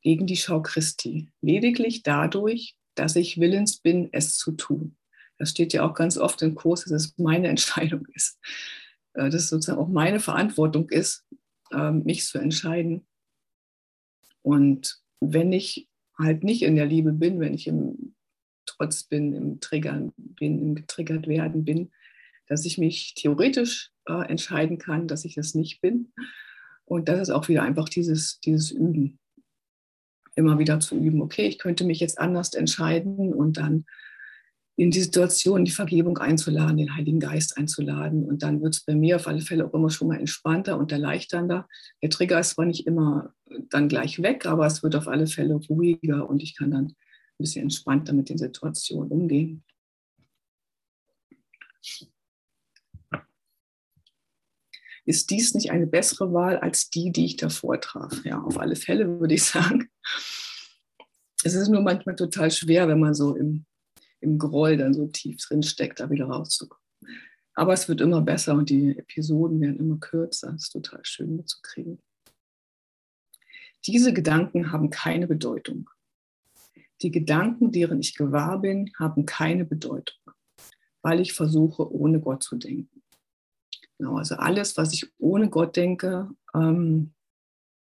gegen 0.00 0.26
die 0.26 0.36
Schau 0.36 0.62
Christi. 0.62 1.32
Lediglich 1.40 2.02
dadurch, 2.02 2.76
dass 2.94 3.16
ich 3.16 3.40
willens 3.40 3.78
bin, 3.78 4.08
es 4.12 4.36
zu 4.36 4.52
tun. 4.52 4.96
Das 5.38 5.50
steht 5.50 5.72
ja 5.72 5.88
auch 5.88 5.94
ganz 5.94 6.16
oft 6.16 6.42
im 6.42 6.54
Kurs, 6.54 6.84
dass 6.84 6.92
es 6.92 7.18
meine 7.18 7.48
Entscheidung 7.48 8.06
ist. 8.14 8.38
Äh, 9.14 9.30
dass 9.30 9.42
es 9.42 9.48
sozusagen 9.48 9.80
auch 9.80 9.88
meine 9.88 10.20
Verantwortung 10.20 10.88
ist, 10.90 11.24
ähm, 11.72 12.02
mich 12.04 12.24
zu 12.26 12.38
entscheiden. 12.38 13.06
Und 14.42 15.02
wenn 15.20 15.52
ich 15.52 15.88
halt 16.18 16.44
nicht 16.44 16.62
in 16.62 16.76
der 16.76 16.86
Liebe 16.86 17.12
bin, 17.12 17.40
wenn 17.40 17.54
ich 17.54 17.66
im 17.66 18.14
Trotz 18.66 19.04
bin, 19.04 19.34
im 19.34 19.60
Triggern 19.60 20.12
bin, 20.16 20.60
im 20.60 20.74
getriggert 20.74 21.26
werden 21.26 21.64
bin, 21.64 21.90
dass 22.46 22.64
ich 22.64 22.78
mich 22.78 23.14
theoretisch 23.14 23.90
äh, 24.08 24.28
entscheiden 24.28 24.78
kann, 24.78 25.08
dass 25.08 25.24
ich 25.24 25.34
das 25.34 25.54
nicht 25.54 25.80
bin. 25.80 26.12
Und 26.84 27.08
das 27.08 27.20
ist 27.20 27.30
auch 27.30 27.48
wieder 27.48 27.62
einfach 27.62 27.88
dieses, 27.88 28.40
dieses 28.40 28.70
Üben 28.70 29.18
immer 30.36 30.58
wieder 30.58 30.80
zu 30.80 30.96
üben, 30.96 31.22
okay, 31.22 31.46
ich 31.46 31.58
könnte 31.58 31.84
mich 31.84 32.00
jetzt 32.00 32.18
anders 32.18 32.54
entscheiden 32.54 33.32
und 33.32 33.56
dann 33.56 33.86
in 34.76 34.90
die 34.90 35.00
Situation 35.00 35.64
die 35.64 35.70
Vergebung 35.70 36.18
einzuladen, 36.18 36.76
den 36.76 36.96
Heiligen 36.96 37.20
Geist 37.20 37.56
einzuladen. 37.56 38.24
Und 38.24 38.42
dann 38.42 38.60
wird 38.60 38.74
es 38.74 38.84
bei 38.84 38.94
mir 38.94 39.16
auf 39.16 39.28
alle 39.28 39.40
Fälle 39.40 39.66
auch 39.66 39.74
immer 39.74 39.90
schon 39.90 40.08
mal 40.08 40.18
entspannter 40.18 40.78
und 40.78 40.90
erleichternder. 40.90 41.68
Der 42.02 42.10
Trigger 42.10 42.40
ist 42.40 42.50
zwar 42.50 42.66
nicht 42.66 42.86
immer 42.86 43.32
dann 43.70 43.88
gleich 43.88 44.20
weg, 44.20 44.46
aber 44.46 44.66
es 44.66 44.82
wird 44.82 44.96
auf 44.96 45.06
alle 45.06 45.26
Fälle 45.26 45.54
ruhiger 45.54 46.28
und 46.28 46.42
ich 46.42 46.56
kann 46.56 46.72
dann 46.72 46.86
ein 46.86 46.94
bisschen 47.38 47.62
entspannter 47.62 48.12
mit 48.12 48.28
den 48.28 48.38
Situationen 48.38 49.10
umgehen. 49.10 49.64
ist 55.06 55.30
dies 55.30 55.54
nicht 55.54 55.70
eine 55.70 55.86
bessere 55.86 56.32
Wahl 56.32 56.58
als 56.58 56.90
die, 56.90 57.12
die 57.12 57.26
ich 57.26 57.36
davor 57.36 57.80
traf? 57.80 58.24
Ja, 58.24 58.40
auf 58.40 58.58
alle 58.58 58.76
Fälle 58.76 59.20
würde 59.20 59.34
ich 59.34 59.44
sagen. 59.44 59.88
Es 61.42 61.54
ist 61.54 61.68
nur 61.68 61.82
manchmal 61.82 62.16
total 62.16 62.50
schwer, 62.50 62.88
wenn 62.88 63.00
man 63.00 63.14
so 63.14 63.36
im, 63.36 63.66
im 64.24 64.38
Groll 64.38 64.76
dann 64.76 64.94
so 64.94 65.06
tief 65.06 65.36
drin 65.38 65.62
steckt, 65.62 66.00
da 66.00 66.10
wieder 66.10 66.26
rauszukommen. 66.26 66.82
Aber 67.54 67.72
es 67.72 67.88
wird 67.88 68.00
immer 68.00 68.20
besser 68.20 68.54
und 68.54 68.68
die 68.68 68.98
Episoden 68.98 69.60
werden 69.60 69.78
immer 69.78 69.98
kürzer. 69.98 70.52
Das 70.52 70.64
ist 70.64 70.70
total 70.70 71.04
schön 71.04 71.36
mitzukriegen. 71.36 72.02
Diese 73.86 74.12
Gedanken 74.12 74.72
haben 74.72 74.90
keine 74.90 75.26
Bedeutung. 75.26 75.88
Die 77.02 77.10
Gedanken, 77.10 77.70
deren 77.70 78.00
ich 78.00 78.14
gewahr 78.14 78.60
bin, 78.60 78.90
haben 78.98 79.26
keine 79.26 79.64
Bedeutung, 79.64 80.18
weil 81.02 81.20
ich 81.20 81.32
versuche, 81.34 81.92
ohne 81.92 82.20
Gott 82.20 82.42
zu 82.42 82.56
denken. 82.56 83.02
Genau, 83.98 84.16
also 84.16 84.36
alles, 84.36 84.76
was 84.76 84.92
ich 84.92 85.12
ohne 85.18 85.50
Gott 85.50 85.76
denke, 85.76 86.30
ähm, 86.54 87.12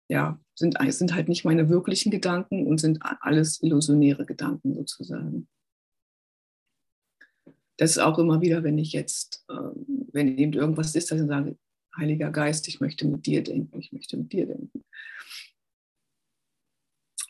ja, 0.09 0.39
sind, 0.55 0.77
sind 0.89 1.15
halt 1.15 1.29
nicht 1.29 1.45
meine 1.45 1.69
wirklichen 1.69 2.11
Gedanken 2.11 2.67
und 2.67 2.79
sind 2.79 2.99
alles 3.01 3.61
illusionäre 3.63 4.25
Gedanken 4.25 4.75
sozusagen. 4.75 5.47
Das 7.77 7.91
ist 7.91 7.97
auch 7.99 8.19
immer 8.19 8.41
wieder, 8.41 8.63
wenn 8.63 8.77
ich 8.77 8.91
jetzt, 8.91 9.45
ähm, 9.49 10.07
wenn 10.11 10.37
eben 10.37 10.53
irgendwas 10.53 10.95
ist, 10.95 11.11
dass 11.11 11.19
ich 11.19 11.27
sage, 11.27 11.57
Heiliger 11.95 12.31
Geist, 12.31 12.67
ich 12.67 12.79
möchte 12.79 13.07
mit 13.07 13.25
dir 13.25 13.43
denken, 13.43 13.79
ich 13.79 13.91
möchte 13.91 14.17
mit 14.17 14.33
dir 14.33 14.47
denken. 14.47 14.83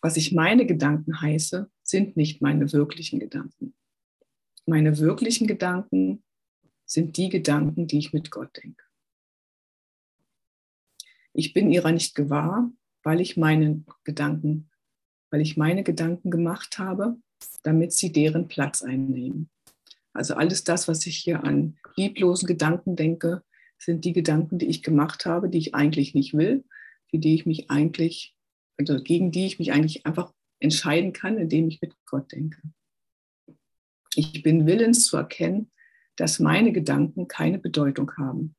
Was 0.02 0.18
ich 0.18 0.32
meine 0.32 0.66
Gedanken 0.66 1.22
heiße, 1.22 1.70
sind 1.84 2.18
nicht 2.18 2.42
meine 2.42 2.72
wirklichen 2.72 3.20
Gedanken. 3.20 3.74
Meine 4.66 4.98
wirklichen 5.00 5.48
Gedanken 5.48 6.24
sind 6.86 7.18
die 7.18 7.30
Gedanken, 7.30 7.88
die 7.88 7.98
ich 7.98 8.14
mit 8.14 8.32
Gott 8.32 8.56
denke. 8.64 8.84
Ich 11.34 11.54
bin 11.54 11.72
ihrer 11.72 11.92
nicht 11.92 12.16
gewahr, 12.16 12.72
weil 13.02 13.20
ich 13.20 13.36
meine 13.38 13.84
Gedanken, 14.04 14.70
weil 15.30 15.42
ich 15.42 15.58
meine 15.58 15.84
Gedanken 15.84 16.32
gemacht 16.32 16.78
habe, 16.78 17.18
damit 17.64 17.92
sie 17.92 18.12
deren 18.12 18.48
Platz 18.48 18.82
einnehmen. 18.82 19.50
Also 20.14 20.36
alles 20.36 20.64
das, 20.64 20.88
was 20.88 21.06
ich 21.06 21.18
hier 21.18 21.44
an 21.44 21.78
lieblosen 21.96 22.48
Gedanken 22.48 22.96
denke, 22.96 23.44
sind 23.78 24.06
die 24.06 24.14
Gedanken, 24.14 24.60
die 24.60 24.68
ich 24.68 24.84
gemacht 24.84 25.26
habe, 25.26 25.50
die 25.50 25.58
ich 25.58 25.76
eigentlich 25.76 26.14
nicht 26.14 26.34
will, 26.34 26.64
für 27.10 27.18
die 27.18 27.36
ich 27.36 27.46
mich 27.46 27.70
eigentlich, 27.70 28.36
also 28.78 29.02
gegen 29.02 29.32
die 29.32 29.46
ich 29.46 29.60
mich 29.60 29.74
eigentlich 29.74 30.06
einfach 30.06 30.34
entscheiden 30.60 31.14
kann, 31.14 31.38
indem 31.38 31.68
ich 31.68 31.82
mit 31.82 31.94
Gott 32.06 32.32
denke. 32.32 32.62
Ich 34.16 34.44
bin 34.44 34.66
willens 34.66 35.06
zu 35.06 35.18
erkennen, 35.18 35.72
dass 36.16 36.40
meine 36.40 36.72
Gedanken 36.72 37.28
keine 37.28 37.58
Bedeutung 37.58 38.12
haben 38.18 38.56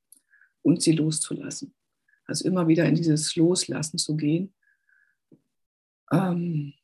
und 0.62 0.82
sie 0.82 0.92
loszulassen. 0.92 1.74
Also 2.26 2.46
immer 2.46 2.68
wieder 2.68 2.84
in 2.86 2.94
dieses 2.94 3.36
Loslassen 3.36 3.98
zu 3.98 4.16
gehen 4.16 4.52
ähm, 6.10 6.74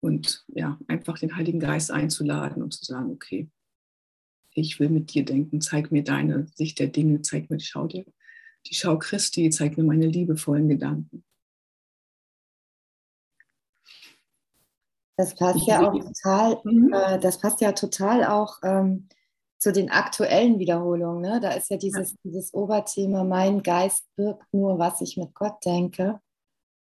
und 0.00 0.44
ja, 0.48 0.78
einfach 0.86 1.18
den 1.18 1.36
Heiligen 1.36 1.60
Geist 1.60 1.90
einzuladen 1.90 2.62
und 2.62 2.72
zu 2.72 2.84
sagen, 2.84 3.10
okay, 3.10 3.50
ich 4.60 4.80
will 4.80 4.88
mit 4.88 5.14
dir 5.14 5.24
denken, 5.24 5.60
zeig 5.60 5.92
mir 5.92 6.04
deine 6.04 6.46
Sicht 6.54 6.78
der 6.78 6.88
Dinge, 6.88 7.22
zeig 7.22 7.50
mir, 7.50 7.60
schau 7.60 7.86
dir 7.86 8.04
die 8.66 8.74
Schau 8.74 8.98
Christi, 8.98 9.50
zeig 9.50 9.76
mir 9.76 9.84
meine 9.84 10.06
liebevollen 10.06 10.68
Gedanken. 10.68 11.24
Das 15.16 15.34
passt 15.34 15.66
ja 15.66 15.88
auch 15.88 15.92
total, 15.92 16.60
mhm. 16.64 16.92
äh, 16.92 17.18
das 17.18 17.38
passt 17.38 17.60
ja 17.60 17.72
total 17.72 18.24
auch 18.24 18.58
ähm, 18.62 19.08
zu 19.58 19.72
den 19.72 19.90
aktuellen 19.90 20.60
Wiederholungen. 20.60 21.22
Ne? 21.22 21.40
Da 21.40 21.52
ist 21.52 21.70
ja 21.70 21.76
dieses, 21.76 22.12
ja. 22.12 22.16
dieses 22.22 22.54
Oberthema, 22.54 23.24
mein 23.24 23.62
Geist 23.62 24.04
birgt 24.14 24.46
nur, 24.52 24.78
was 24.78 25.00
ich 25.00 25.16
mit 25.16 25.34
Gott 25.34 25.64
denke. 25.64 26.20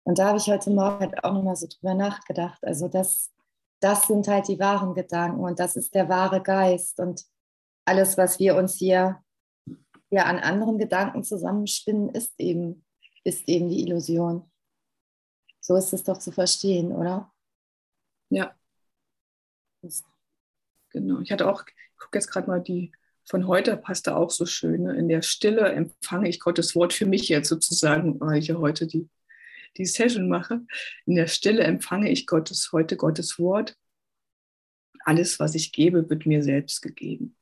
Und 0.03 0.19
da 0.19 0.29
habe 0.29 0.39
ich 0.39 0.49
heute 0.49 0.71
Morgen 0.71 0.99
halt 0.99 1.23
auch 1.23 1.33
nochmal 1.33 1.55
so 1.55 1.69
drüber 1.69 1.95
nachgedacht. 1.95 2.59
Also 2.65 2.89
das, 2.89 3.31
das 3.79 4.09
sind 4.09 4.27
halt 4.27 4.49
die 4.49 4.59
wahren 4.59 4.95
Gedanken 4.95 5.41
und 5.41 5.61
das 5.61 5.77
ist 5.77 5.95
der 5.95 6.09
wahre 6.09 6.43
Geist. 6.43 6.99
Und 6.99 7.25
alles, 7.89 8.19
was 8.19 8.39
wir 8.39 8.55
uns 8.55 8.77
hier 8.77 9.23
ja 10.11 10.25
an 10.25 10.39
anderen 10.39 10.79
Gedanken 10.79 11.25
zusammenspinnen, 11.25 12.11
ist 12.11 12.35
eben, 12.39 12.85
ist 13.25 13.49
eben 13.49 13.71
die 13.71 13.81
Illusion. 13.81 14.51
So 15.61 15.75
ist 15.77 15.93
es 15.93 16.05
doch 16.05 16.19
zu 16.19 16.31
verstehen, 16.31 16.93
oder? 16.93 17.33
Ja. 18.31 18.55
Genau. 20.91 21.21
Ich 21.21 21.33
hatte 21.33 21.49
auch, 21.49 21.65
ich 21.67 21.99
gucke 21.99 22.19
jetzt 22.19 22.31
gerade 22.31 22.47
mal 22.47 22.61
die 22.61 22.93
von 23.25 23.47
heute, 23.47 23.77
passt 23.77 24.07
da 24.07 24.17
auch 24.17 24.31
so 24.31 24.47
schön. 24.47 24.85
Ne? 24.85 24.97
In 24.97 25.09
der 25.09 25.23
Stille 25.23 25.69
empfange 25.69 26.29
ich 26.29 26.41
Gottes 26.41 26.75
Wort 26.75 26.93
für 26.93 27.07
mich 27.07 27.29
jetzt 27.29 27.49
sozusagen, 27.49 28.21
weil 28.21 28.39
ich 28.39 28.49
ja 28.49 28.57
heute 28.57 28.87
die, 28.87 29.09
die 29.77 29.85
Session 29.85 30.29
mache. 30.29 30.65
In 31.05 31.17
der 31.17 31.27
Stille 31.27 31.63
empfange 31.63 32.11
ich 32.11 32.27
Gottes, 32.27 32.71
heute 32.73 32.97
Gottes 32.97 33.39
Wort. 33.39 33.77
Alles, 35.05 35.39
was 35.41 35.55
ich 35.55 35.73
gebe, 35.73 36.09
wird 36.09 36.27
mir 36.27 36.43
selbst 36.43 36.81
gegeben. 36.83 37.38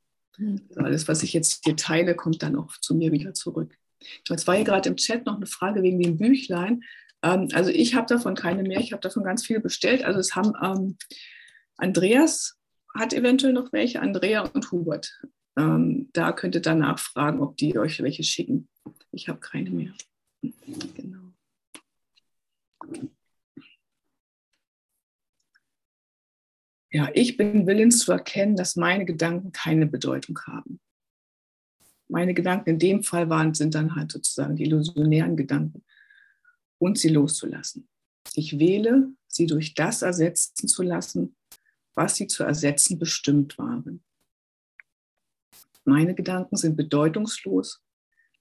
Alles, 0.75 1.07
was 1.07 1.23
ich 1.23 1.33
jetzt 1.33 1.63
hier 1.63 1.75
teile, 1.75 2.15
kommt 2.15 2.43
dann 2.43 2.55
auch 2.55 2.77
zu 2.77 2.95
mir 2.95 3.11
wieder 3.11 3.33
zurück. 3.33 3.77
Jetzt 4.27 4.47
war 4.47 4.55
hier 4.55 4.65
gerade 4.65 4.89
im 4.89 4.97
Chat 4.97 5.25
noch 5.25 5.35
eine 5.35 5.47
Frage 5.47 5.81
wegen 5.81 5.99
dem 5.99 6.17
Büchlein. 6.17 6.83
Ähm, 7.23 7.49
also 7.53 7.71
ich 7.71 7.95
habe 7.95 8.07
davon 8.07 8.35
keine 8.35 8.63
mehr, 8.63 8.79
ich 8.79 8.91
habe 8.91 9.01
davon 9.01 9.23
ganz 9.23 9.45
viele 9.45 9.59
bestellt. 9.59 10.03
Also 10.03 10.19
es 10.19 10.35
haben 10.35 10.53
ähm, 10.61 10.97
Andreas 11.77 12.57
hat 12.93 13.13
eventuell 13.13 13.53
noch 13.53 13.71
welche, 13.73 14.01
Andrea 14.01 14.41
und 14.41 14.71
Hubert. 14.71 15.21
Ähm, 15.57 16.09
da 16.13 16.31
könnt 16.31 16.55
ihr 16.55 16.61
dann 16.61 16.79
nachfragen, 16.79 17.41
ob 17.41 17.57
die 17.57 17.77
euch 17.77 18.01
welche 18.01 18.23
schicken. 18.23 18.67
Ich 19.11 19.29
habe 19.29 19.39
keine 19.39 19.69
mehr. 19.69 19.93
Genau. 20.95 21.33
Ja, 26.89 27.09
ich 27.13 27.35
bin 27.35 27.67
willens 27.67 27.99
zu 27.99 28.11
erkennen, 28.11 28.55
dass 28.55 28.77
meine 28.77 29.05
Gedanken 29.05 29.51
keine 29.51 29.87
Bedeutung 29.87 30.39
haben. 30.47 30.79
Meine 32.07 32.33
Gedanken 32.33 32.69
in 32.71 32.79
dem 32.79 33.03
Fall 33.03 33.29
waren, 33.29 33.53
sind 33.53 33.75
dann 33.75 33.95
halt 33.95 34.13
sozusagen 34.13 34.55
die 34.55 34.63
illusionären 34.63 35.35
Gedanken 35.35 35.83
und 36.77 36.97
sie 36.97 37.09
loszulassen. 37.09 37.89
Ich 38.35 38.59
wähle, 38.59 39.09
sie 39.27 39.45
durch 39.45 39.73
das 39.73 40.01
ersetzen 40.01 40.67
zu 40.67 40.83
lassen, 40.83 41.35
was 41.95 42.15
sie 42.15 42.27
zu 42.27 42.43
ersetzen 42.43 42.97
bestimmt 42.99 43.57
waren. 43.57 44.03
Meine 45.83 46.15
Gedanken 46.15 46.55
sind 46.55 46.77
bedeutungslos, 46.77 47.81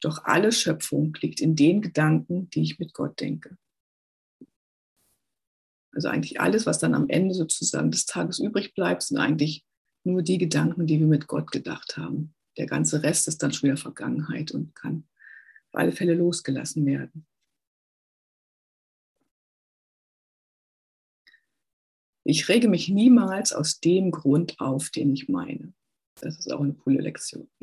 doch 0.01 0.25
alle 0.25 0.53
Schöpfung 0.53 1.17
liegt 1.21 1.41
in 1.41 1.57
den 1.57 1.81
Gedanken, 1.81 2.51
die 2.51 2.63
ich 2.63 2.79
mit 2.79 2.93
Gott 2.93 3.19
denke. 3.21 3.57
Also 5.97 6.09
eigentlich 6.09 6.43
alles, 6.43 6.67
was 6.67 6.79
dann 6.79 6.95
am 6.95 7.09
Ende 7.09 7.35
sozusagen 7.35 7.91
des 7.91 8.05
Tages 8.05 8.39
übrig 8.39 8.75
bleibt, 8.75 9.03
sind 9.03 9.17
eigentlich 9.17 9.65
nur 10.05 10.21
die 10.21 10.37
Gedanken, 10.37 10.87
die 10.87 11.01
wir 11.01 11.07
mit 11.07 11.27
Gott 11.27 11.51
gedacht 11.51 11.97
haben. 11.97 12.35
Der 12.59 12.67
ganze 12.67 13.03
Rest 13.03 13.29
ist 13.29 13.43
dann 13.43 13.55
schon 13.55 13.69
wieder 13.69 13.79
Vergangenheit 13.79 14.51
und 14.51 14.75
kann 14.75 15.09
auf 15.71 15.81
alle 15.81 15.93
Fälle 15.93 16.13
losgelassen 16.13 16.85
werden. 16.85 17.27
Ich 22.25 22.47
rege 22.51 22.69
mich 22.69 22.91
niemals 22.91 23.55
aus 23.55 23.81
dem 23.81 24.11
Grund 24.11 24.61
auf, 24.61 24.91
den 24.91 25.15
ich 25.15 25.31
meine. 25.31 25.73
Das 26.21 26.39
ist 26.39 26.53
auch 26.53 26.61
eine 26.61 26.75
coole 26.75 27.01
Lektion. 27.01 27.49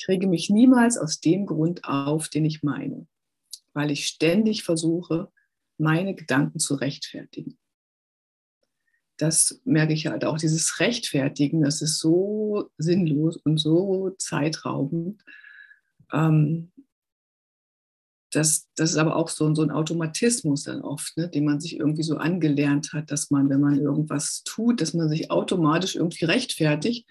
Ich 0.00 0.06
rege 0.06 0.28
mich 0.28 0.48
niemals 0.48 0.96
aus 0.96 1.18
dem 1.18 1.44
Grund 1.44 1.82
auf, 1.82 2.28
den 2.28 2.44
ich 2.44 2.62
meine, 2.62 3.08
weil 3.72 3.90
ich 3.90 4.06
ständig 4.06 4.62
versuche, 4.62 5.32
meine 5.78 6.14
Gedanken 6.14 6.58
zu 6.58 6.74
rechtfertigen. 6.74 7.58
Das 9.16 9.60
merke 9.64 9.92
ich 9.92 10.06
halt 10.06 10.24
auch, 10.24 10.38
dieses 10.38 10.78
Rechtfertigen, 10.78 11.62
das 11.62 11.82
ist 11.82 11.98
so 11.98 12.70
sinnlos 12.78 13.36
und 13.36 13.58
so 13.58 14.10
zeitraubend. 14.18 15.22
Ähm, 16.12 16.70
das, 18.30 18.68
das 18.76 18.90
ist 18.90 18.96
aber 18.96 19.16
auch 19.16 19.28
so, 19.28 19.52
so 19.54 19.62
ein 19.62 19.70
Automatismus 19.70 20.64
dann 20.64 20.82
oft, 20.82 21.16
ne, 21.16 21.28
den 21.28 21.44
man 21.44 21.60
sich 21.60 21.78
irgendwie 21.78 22.02
so 22.02 22.16
angelernt 22.16 22.92
hat, 22.92 23.10
dass 23.10 23.30
man, 23.30 23.48
wenn 23.48 23.60
man 23.60 23.80
irgendwas 23.80 24.42
tut, 24.44 24.80
dass 24.80 24.92
man 24.92 25.08
sich 25.08 25.30
automatisch 25.30 25.96
irgendwie 25.96 26.26
rechtfertigt. 26.26 27.08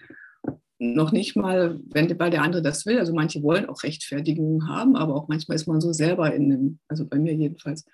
Noch 0.78 1.10
nicht 1.10 1.34
mal, 1.34 1.80
wenn 1.86 2.16
weil 2.20 2.30
der 2.30 2.42
andere 2.42 2.62
das 2.62 2.86
will. 2.86 3.00
Also 3.00 3.12
manche 3.12 3.42
wollen 3.42 3.66
auch 3.66 3.82
Rechtfertigungen 3.82 4.68
haben, 4.68 4.94
aber 4.94 5.16
auch 5.16 5.26
manchmal 5.26 5.56
ist 5.56 5.66
man 5.66 5.80
so 5.80 5.92
selber 5.92 6.32
in 6.32 6.52
einem, 6.52 6.78
also 6.86 7.04
bei 7.04 7.18
mir 7.18 7.34
jedenfalls, 7.34 7.84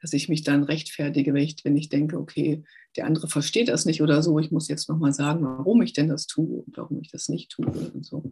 dass 0.00 0.12
ich 0.12 0.28
mich 0.28 0.42
dann 0.42 0.62
rechtfertige, 0.62 1.34
wenn 1.34 1.76
ich, 1.76 1.88
denke, 1.88 2.18
okay, 2.18 2.64
der 2.96 3.06
andere 3.06 3.28
versteht 3.28 3.68
das 3.68 3.84
nicht 3.84 4.02
oder 4.02 4.22
so, 4.22 4.38
ich 4.38 4.50
muss 4.50 4.68
jetzt 4.68 4.88
nochmal 4.88 5.12
sagen, 5.12 5.44
warum 5.44 5.82
ich 5.82 5.92
denn 5.92 6.08
das 6.08 6.26
tue 6.26 6.62
und 6.62 6.76
warum 6.76 7.00
ich 7.00 7.10
das 7.10 7.28
nicht 7.28 7.50
tue 7.50 7.66
und 7.66 8.04
so. 8.04 8.24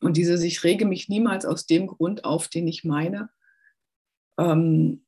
Und 0.00 0.16
dieses, 0.16 0.42
ich 0.42 0.62
rege 0.64 0.84
mich 0.84 1.08
niemals 1.08 1.46
aus 1.46 1.66
dem 1.66 1.86
Grund 1.86 2.24
auf, 2.24 2.48
den 2.48 2.66
ich 2.66 2.84
meine. 2.84 3.30
Ähm, 4.38 5.04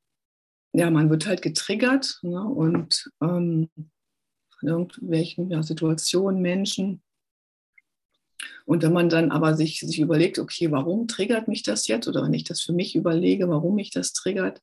ja, 0.73 0.91
man 0.91 1.11
wird 1.11 1.27
halt 1.27 1.43
getriggert 1.43 2.21
ne, 2.23 2.43
und 2.43 3.11
ähm, 3.21 3.69
von 4.59 4.69
irgendwelchen 4.69 5.51
ja, 5.51 5.63
Situationen, 5.63 6.41
Menschen. 6.41 7.03
Und 8.67 8.83
wenn 8.83 8.93
man 8.93 9.09
dann 9.09 9.31
aber 9.31 9.57
sich, 9.57 9.81
sich 9.81 9.99
überlegt, 9.99 10.39
okay, 10.39 10.71
warum 10.71 11.09
triggert 11.09 11.49
mich 11.49 11.63
das 11.63 11.89
jetzt? 11.89 12.07
Oder 12.07 12.23
wenn 12.23 12.35
ich 12.35 12.45
das 12.45 12.61
für 12.61 12.73
mich 12.73 12.95
überlege, 12.95 13.49
warum 13.49 13.75
mich 13.75 13.91
das 13.91 14.13
triggert, 14.13 14.63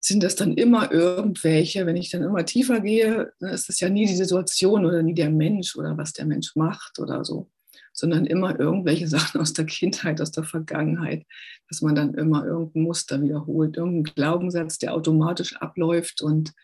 sind 0.00 0.22
das 0.22 0.34
dann 0.34 0.54
immer 0.54 0.90
irgendwelche, 0.90 1.84
wenn 1.84 1.96
ich 1.96 2.10
dann 2.10 2.22
immer 2.22 2.44
tiefer 2.46 2.80
gehe, 2.80 3.32
ist 3.40 3.68
es 3.68 3.80
ja 3.80 3.90
nie 3.90 4.06
die 4.06 4.16
Situation 4.16 4.86
oder 4.86 5.02
nie 5.02 5.14
der 5.14 5.30
Mensch 5.30 5.76
oder 5.76 5.96
was 5.98 6.14
der 6.14 6.24
Mensch 6.24 6.56
macht 6.56 6.98
oder 6.98 7.22
so, 7.22 7.50
sondern 7.92 8.24
immer 8.24 8.58
irgendwelche 8.58 9.06
Sachen 9.08 9.40
aus 9.40 9.52
der 9.52 9.66
Kindheit, 9.66 10.20
aus 10.22 10.30
der 10.30 10.44
Vergangenheit, 10.44 11.26
dass 11.68 11.82
man 11.82 11.94
dann 11.94 12.14
immer 12.14 12.46
irgendein 12.46 12.82
Muster 12.82 13.20
wiederholt, 13.20 13.76
irgendein 13.76 14.14
Glaubenssatz, 14.14 14.78
der 14.78 14.94
automatisch 14.94 15.56
abläuft. 15.56 16.22
Und 16.22 16.54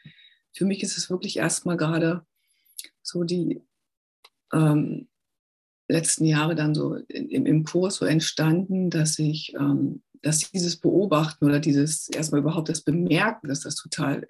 für 0.55 0.65
mich 0.65 0.83
ist 0.83 0.97
es 0.97 1.11
wirklich 1.11 1.37
erstmal 1.37 1.77
gerade 1.77 2.25
so 3.03 3.23
die 3.23 3.61
ähm, 4.53 5.09
letzten 5.89 6.25
Jahre 6.25 6.55
dann 6.55 6.75
so 6.75 6.97
im, 7.09 7.45
im 7.45 7.65
Kurs 7.65 7.97
so 7.97 8.07
entstanden, 8.07 8.89
dass 8.89 9.19
ich 9.19 9.55
ähm, 9.55 10.03
dass 10.23 10.51
dieses 10.51 10.77
Beobachten 10.77 11.45
oder 11.45 11.61
dieses 11.61 12.09
erstmal 12.09 12.41
überhaupt 12.41 12.69
das 12.69 12.83
Bemerken, 12.83 13.49
dass 13.49 13.61
das 13.61 13.77
total 13.77 14.27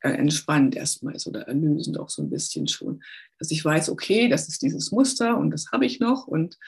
äh, 0.00 0.10
entspannend 0.10 0.76
erstmal 0.76 1.16
oder 1.26 1.42
erlösend 1.42 1.98
auch 1.98 2.10
so 2.10 2.22
ein 2.22 2.30
bisschen 2.30 2.68
schon. 2.68 3.02
Dass 3.38 3.50
ich 3.50 3.64
weiß, 3.64 3.90
okay, 3.90 4.28
das 4.28 4.48
ist 4.48 4.62
dieses 4.62 4.92
Muster 4.92 5.36
und 5.36 5.50
das 5.50 5.66
habe 5.72 5.86
ich 5.86 6.00
noch 6.00 6.26
und 6.26 6.58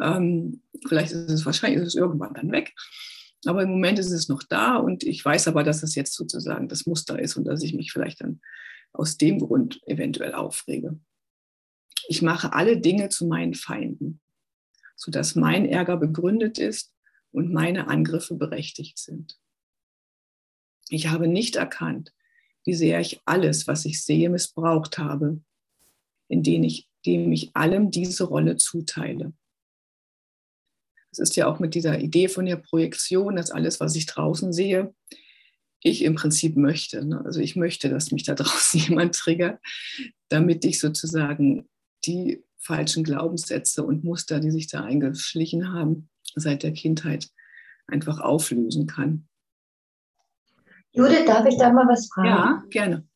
ähm, 0.00 0.62
vielleicht 0.88 1.12
ist 1.12 1.30
es 1.30 1.46
wahrscheinlich 1.46 1.80
ist 1.80 1.88
es 1.88 1.94
irgendwann 1.94 2.34
dann 2.34 2.52
weg. 2.52 2.74
Aber 3.46 3.62
im 3.62 3.70
Moment 3.70 3.98
ist 3.98 4.10
es 4.10 4.28
noch 4.28 4.42
da 4.42 4.76
und 4.76 5.02
ich 5.02 5.24
weiß 5.24 5.48
aber, 5.48 5.64
dass 5.64 5.82
es 5.82 5.94
jetzt 5.94 6.14
sozusagen 6.14 6.68
das 6.68 6.86
Muster 6.86 7.18
ist 7.18 7.36
und 7.36 7.44
dass 7.44 7.62
ich 7.62 7.74
mich 7.74 7.92
vielleicht 7.92 8.20
dann 8.20 8.40
aus 8.92 9.16
dem 9.16 9.38
Grund 9.38 9.80
eventuell 9.86 10.34
aufrege. 10.34 10.98
Ich 12.08 12.22
mache 12.22 12.52
alle 12.52 12.80
Dinge 12.80 13.08
zu 13.08 13.26
meinen 13.26 13.54
Feinden, 13.54 14.20
sodass 14.96 15.36
mein 15.36 15.64
Ärger 15.66 15.96
begründet 15.96 16.58
ist 16.58 16.92
und 17.32 17.52
meine 17.52 17.88
Angriffe 17.88 18.34
berechtigt 18.34 18.98
sind. 18.98 19.38
Ich 20.88 21.08
habe 21.08 21.28
nicht 21.28 21.56
erkannt, 21.56 22.12
wie 22.64 22.74
sehr 22.74 23.00
ich 23.00 23.20
alles, 23.24 23.66
was 23.66 23.84
ich 23.84 24.02
sehe, 24.04 24.28
missbraucht 24.28 24.98
habe, 24.98 25.40
indem 26.28 26.64
ich, 26.64 26.88
indem 27.02 27.32
ich 27.32 27.54
allem 27.54 27.90
diese 27.90 28.24
Rolle 28.24 28.56
zuteile. 28.56 29.32
Es 31.12 31.18
ist 31.18 31.36
ja 31.36 31.46
auch 31.46 31.58
mit 31.58 31.74
dieser 31.74 32.00
Idee 32.00 32.28
von 32.28 32.46
der 32.46 32.56
Projektion, 32.56 33.36
dass 33.36 33.50
alles, 33.50 33.80
was 33.80 33.96
ich 33.96 34.06
draußen 34.06 34.52
sehe, 34.52 34.94
ich 35.82 36.02
im 36.02 36.14
Prinzip 36.14 36.56
möchte. 36.56 37.04
Ne? 37.04 37.22
Also 37.24 37.40
ich 37.40 37.56
möchte, 37.56 37.88
dass 37.88 38.12
mich 38.12 38.24
da 38.24 38.34
draußen 38.36 38.80
jemand 38.80 39.14
triggert, 39.14 39.60
damit 40.28 40.64
ich 40.64 40.78
sozusagen 40.78 41.68
die 42.04 42.44
falschen 42.58 43.04
Glaubenssätze 43.04 43.82
und 43.82 44.04
Muster, 44.04 44.38
die 44.38 44.50
sich 44.50 44.68
da 44.68 44.84
eingeschlichen 44.84 45.72
haben, 45.72 46.09
seit 46.36 46.62
der 46.62 46.72
Kindheit 46.72 47.28
einfach 47.86 48.20
auflösen 48.20 48.86
kann. 48.86 49.28
Judith, 50.92 51.26
darf 51.26 51.46
ich 51.46 51.56
da 51.56 51.72
mal 51.72 51.86
was 51.86 52.08
fragen? 52.12 52.28
Ja, 52.28 52.62
gerne. 52.70 53.06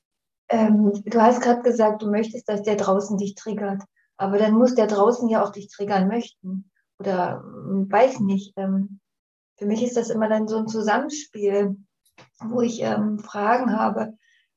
Ähm, 0.48 0.92
du 1.04 1.20
hast 1.20 1.40
gerade 1.40 1.62
gesagt, 1.62 2.02
du 2.02 2.10
möchtest, 2.10 2.48
dass 2.48 2.62
der 2.62 2.76
draußen 2.76 3.18
dich 3.18 3.34
triggert. 3.34 3.82
Aber 4.16 4.38
dann 4.38 4.54
muss 4.54 4.74
der 4.74 4.86
draußen 4.86 5.28
ja 5.28 5.42
auch 5.42 5.50
dich 5.50 5.68
triggern 5.68 6.06
möchten 6.08 6.70
oder 6.98 7.42
hm, 7.42 7.90
weiß 7.90 8.20
nicht. 8.20 8.52
Ähm, 8.56 9.00
für 9.56 9.66
mich 9.66 9.82
ist 9.82 9.96
das 9.96 10.10
immer 10.10 10.28
dann 10.28 10.48
so 10.48 10.58
ein 10.58 10.68
Zusammenspiel, 10.68 11.76
wo 12.40 12.60
ich 12.60 12.80
ähm, 12.82 13.18
Fragen 13.18 13.76
habe. 13.76 14.16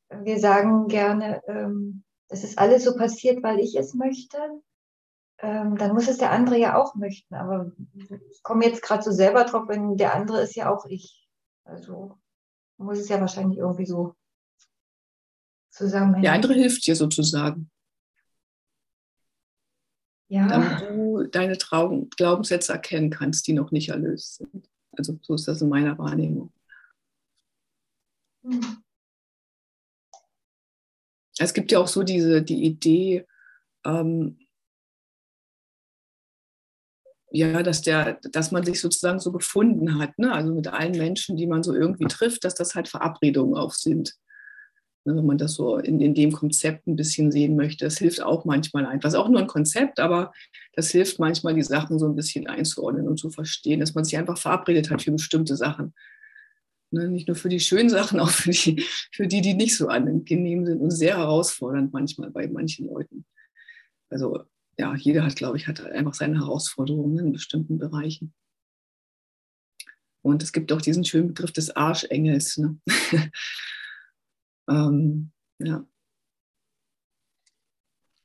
Wir 0.09 0.39
sagen 0.39 0.87
gerne, 0.87 1.41
ähm, 1.47 2.03
das 2.29 2.43
ist 2.43 2.57
alles 2.57 2.83
so 2.83 2.95
passiert, 2.95 3.43
weil 3.43 3.59
ich 3.59 3.75
es 3.75 3.93
möchte. 3.93 4.37
Ähm, 5.39 5.77
dann 5.77 5.93
muss 5.93 6.07
es 6.07 6.17
der 6.17 6.31
andere 6.31 6.57
ja 6.57 6.75
auch 6.75 6.95
möchten. 6.95 7.35
Aber 7.35 7.71
ich 8.31 8.41
komme 8.41 8.65
jetzt 8.65 8.81
gerade 8.81 9.03
so 9.03 9.11
selber 9.11 9.43
drauf, 9.43 9.67
wenn 9.67 9.95
der 9.97 10.15
andere 10.15 10.41
ist 10.41 10.55
ja 10.55 10.73
auch 10.73 10.85
ich. 10.85 11.27
Also 11.63 12.17
muss 12.77 12.99
es 12.99 13.09
ja 13.09 13.19
wahrscheinlich 13.19 13.59
irgendwie 13.59 13.85
so 13.85 14.15
zusammenhängen. 15.69 16.23
Der 16.23 16.33
andere 16.33 16.53
hilft 16.53 16.85
dir 16.87 16.95
sozusagen. 16.95 17.69
Ja. 20.29 20.47
Damit 20.47 20.81
du 20.81 21.23
deine 21.23 21.57
Traum 21.57 22.09
Glaubenssätze 22.09 22.73
erkennen 22.73 23.09
kannst, 23.09 23.47
die 23.47 23.53
noch 23.53 23.71
nicht 23.71 23.89
erlöst 23.89 24.37
sind. 24.37 24.69
Also 24.91 25.17
so 25.21 25.35
ist 25.35 25.47
das 25.47 25.61
in 25.61 25.69
meiner 25.69 25.97
Wahrnehmung. 25.97 26.51
Hm. 28.43 28.83
Es 31.39 31.53
gibt 31.53 31.71
ja 31.71 31.79
auch 31.79 31.87
so 31.87 32.03
diese 32.03 32.41
die 32.41 32.63
Idee, 32.65 33.25
ähm, 33.85 34.39
ja, 37.31 37.61
dass, 37.61 37.81
der, 37.81 38.19
dass 38.31 38.51
man 38.51 38.63
sich 38.63 38.79
sozusagen 38.79 39.19
so 39.19 39.31
gefunden 39.31 39.99
hat, 39.99 40.17
ne? 40.17 40.31
also 40.31 40.53
mit 40.53 40.67
allen 40.67 40.97
Menschen, 40.97 41.35
die 41.35 41.47
man 41.47 41.63
so 41.63 41.73
irgendwie 41.73 42.05
trifft, 42.05 42.43
dass 42.43 42.55
das 42.55 42.73
halt 42.73 42.87
Verabredungen 42.87 43.55
auch 43.55 43.73
sind. 43.73 44.15
Ne? 45.03 45.15
Wenn 45.15 45.25
man 45.25 45.37
das 45.37 45.53
so 45.53 45.77
in, 45.77 45.99
in 45.99 46.13
dem 46.13 46.31
Konzept 46.31 46.87
ein 46.87 46.95
bisschen 46.95 47.31
sehen 47.31 47.57
möchte, 47.57 47.85
das 47.85 47.97
hilft 47.97 48.21
auch 48.21 48.45
manchmal 48.45 48.85
einfach. 48.85 49.09
Ist 49.09 49.15
auch 49.15 49.29
nur 49.29 49.41
ein 49.41 49.47
Konzept, 49.47 49.99
aber 49.99 50.31
das 50.73 50.89
hilft 50.91 51.19
manchmal, 51.19 51.53
die 51.53 51.63
Sachen 51.63 51.99
so 51.99 52.07
ein 52.07 52.15
bisschen 52.15 52.47
einzuordnen 52.47 53.07
und 53.07 53.17
zu 53.17 53.29
verstehen, 53.29 53.81
dass 53.81 53.93
man 53.93 54.05
sich 54.05 54.17
einfach 54.17 54.37
verabredet 54.37 54.89
hat 54.89 55.01
für 55.01 55.11
bestimmte 55.11 55.57
Sachen. 55.57 55.93
Ne? 56.91 57.09
Nicht 57.09 57.27
nur 57.27 57.35
für 57.35 57.49
die 57.49 57.59
schönen 57.59 57.89
Sachen, 57.89 58.19
auch 58.21 58.29
für 58.29 58.51
die, 58.51 58.85
für 59.11 59.27
die, 59.27 59.41
die 59.41 59.53
nicht 59.53 59.75
so 59.75 59.89
angenehm 59.89 60.65
sind 60.65 60.79
und 60.79 60.91
sehr 60.91 61.17
herausfordernd 61.17 61.91
manchmal 61.91 62.31
bei 62.31 62.47
manchen 62.47 62.87
Leuten. 62.87 63.25
Also 64.09 64.45
ja, 64.77 64.95
jeder 64.95 65.23
hat, 65.23 65.35
glaube 65.35 65.57
ich, 65.57 65.67
hat 65.67 65.81
einfach 65.81 66.13
seine 66.13 66.39
Herausforderungen 66.39 67.17
in 67.19 67.31
bestimmten 67.31 67.77
Bereichen. 67.77 68.33
Und 70.21 70.43
es 70.43 70.51
gibt 70.51 70.71
auch 70.71 70.81
diesen 70.81 71.05
schönen 71.05 71.29
Begriff 71.29 71.51
des 71.51 71.75
Arschengels. 71.75 72.57
Ne? 72.57 72.79
ähm, 74.69 75.31
ja. 75.59 75.85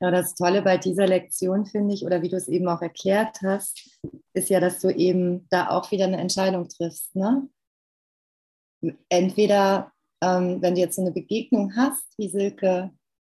Ja, 0.01 0.11
das 0.11 0.35
Tolle 0.35 0.61
bei 0.61 0.77
dieser 0.77 1.07
Lektion 1.07 1.65
finde 1.65 1.93
ich, 1.93 2.03
oder 2.03 2.21
wie 2.21 2.27
du 2.27 2.35
es 2.35 2.49
eben 2.49 2.67
auch 2.67 2.81
erklärt 2.81 3.41
hast, 3.41 4.01
ist 4.33 4.49
ja, 4.49 4.59
dass 4.59 4.81
du 4.81 4.89
eben 4.89 5.47
da 5.49 5.69
auch 5.69 5.91
wieder 5.91 6.03
eine 6.03 6.17
Entscheidung 6.17 6.67
triffst. 6.67 7.15
Ne? 7.15 7.49
Entweder, 9.07 9.93
ähm, 10.21 10.61
wenn 10.61 10.75
du 10.75 10.81
jetzt 10.81 10.97
so 10.97 11.01
eine 11.01 11.13
Begegnung 11.13 11.73
hast, 11.77 12.05
wie 12.17 12.27
Silke 12.27 12.91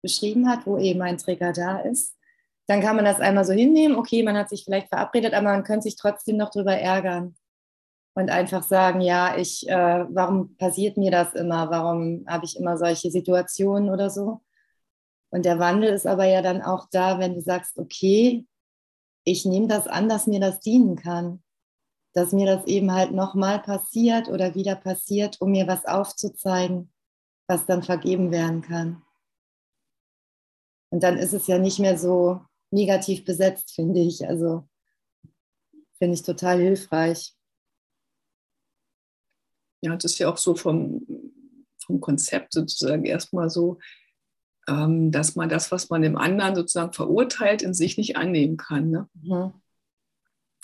beschrieben 0.01 0.47
hat, 0.47 0.65
wo 0.65 0.77
eben 0.77 1.01
ein 1.01 1.17
Träger 1.17 1.51
da 1.51 1.79
ist, 1.79 2.15
dann 2.67 2.81
kann 2.81 2.95
man 2.95 3.05
das 3.05 3.19
einmal 3.19 3.45
so 3.45 3.53
hinnehmen, 3.53 3.97
okay, 3.97 4.23
man 4.23 4.37
hat 4.37 4.49
sich 4.49 4.63
vielleicht 4.63 4.89
verabredet, 4.89 5.33
aber 5.33 5.49
man 5.49 5.63
könnte 5.63 5.83
sich 5.83 5.95
trotzdem 5.95 6.37
noch 6.37 6.49
drüber 6.49 6.75
ärgern 6.75 7.35
und 8.15 8.29
einfach 8.29 8.63
sagen, 8.63 9.01
ja, 9.01 9.37
ich, 9.37 9.67
äh, 9.67 10.05
warum 10.09 10.55
passiert 10.57 10.97
mir 10.97 11.11
das 11.11 11.33
immer? 11.33 11.69
Warum 11.69 12.25
habe 12.27 12.45
ich 12.45 12.57
immer 12.57 12.77
solche 12.77 13.11
Situationen 13.11 13.89
oder 13.89 14.09
so? 14.09 14.41
Und 15.29 15.45
der 15.45 15.59
Wandel 15.59 15.89
ist 15.91 16.05
aber 16.05 16.25
ja 16.25 16.41
dann 16.41 16.61
auch 16.61 16.87
da, 16.91 17.19
wenn 17.19 17.33
du 17.33 17.41
sagst, 17.41 17.77
okay, 17.77 18.45
ich 19.25 19.45
nehme 19.45 19.67
das 19.67 19.87
an, 19.87 20.07
dass 20.07 20.27
mir 20.27 20.39
das 20.39 20.59
dienen 20.59 20.95
kann, 20.95 21.41
dass 22.13 22.33
mir 22.33 22.45
das 22.45 22.65
eben 22.67 22.93
halt 22.93 23.11
nochmal 23.11 23.59
passiert 23.59 24.29
oder 24.29 24.53
wieder 24.53 24.75
passiert, 24.75 25.41
um 25.41 25.51
mir 25.51 25.67
was 25.67 25.85
aufzuzeigen, 25.85 26.93
was 27.47 27.65
dann 27.65 27.83
vergeben 27.83 28.31
werden 28.31 28.61
kann. 28.61 29.01
Und 30.91 31.01
dann 31.01 31.17
ist 31.17 31.33
es 31.33 31.47
ja 31.47 31.57
nicht 31.57 31.79
mehr 31.79 31.97
so, 31.97 32.41
negativ 32.73 33.23
besetzt, 33.23 33.73
finde 33.73 34.01
ich. 34.01 34.27
Also 34.27 34.67
finde 35.97 36.15
ich 36.15 36.23
total 36.23 36.59
hilfreich. 36.59 37.33
Ja, 39.81 39.95
das 39.95 40.13
ist 40.13 40.19
ja 40.19 40.29
auch 40.29 40.37
so 40.37 40.55
vom, 40.55 41.05
vom 41.85 42.01
Konzept 42.01 42.53
sozusagen 42.53 43.05
erstmal 43.05 43.49
so, 43.49 43.79
ähm, 44.67 45.11
dass 45.11 45.35
man 45.35 45.49
das, 45.49 45.71
was 45.71 45.89
man 45.89 46.03
im 46.03 46.17
anderen 46.17 46.55
sozusagen 46.55 46.93
verurteilt, 46.93 47.61
in 47.61 47.73
sich 47.73 47.97
nicht 47.97 48.15
annehmen 48.15 48.57
kann. 48.57 48.89
Ne? 48.89 49.09
Mhm. 49.21 49.53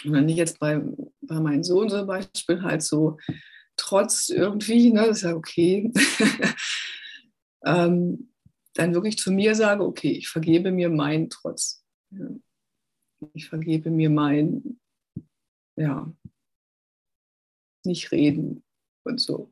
Und 0.06 0.14
wenn 0.14 0.30
ich 0.30 0.38
jetzt 0.38 0.60
bei, 0.60 0.82
bei 1.22 1.40
meinem 1.40 1.64
Sohn 1.64 1.90
zum 1.90 2.08
Beispiel 2.08 2.62
halt 2.62 2.82
so 2.82 3.18
trotz 3.76 4.30
irgendwie, 4.30 4.92
ne, 4.92 5.08
das 5.08 5.18
ist 5.18 5.24
ja 5.24 5.36
okay, 5.36 5.92
ähm, 7.66 8.32
dann 8.74 8.94
wirklich 8.94 9.18
zu 9.18 9.32
mir 9.32 9.56
sage, 9.56 9.84
okay, 9.84 10.12
ich 10.12 10.30
vergebe 10.30 10.72
mir 10.72 10.90
meinen 10.90 11.30
Trotz. 11.30 11.84
Ich 13.34 13.50
vergebe 13.50 13.90
mir 13.92 14.10
mein, 14.10 14.80
ja, 15.76 16.12
nicht 17.86 18.12
reden 18.12 18.64
und 19.04 19.20
so. 19.20 19.52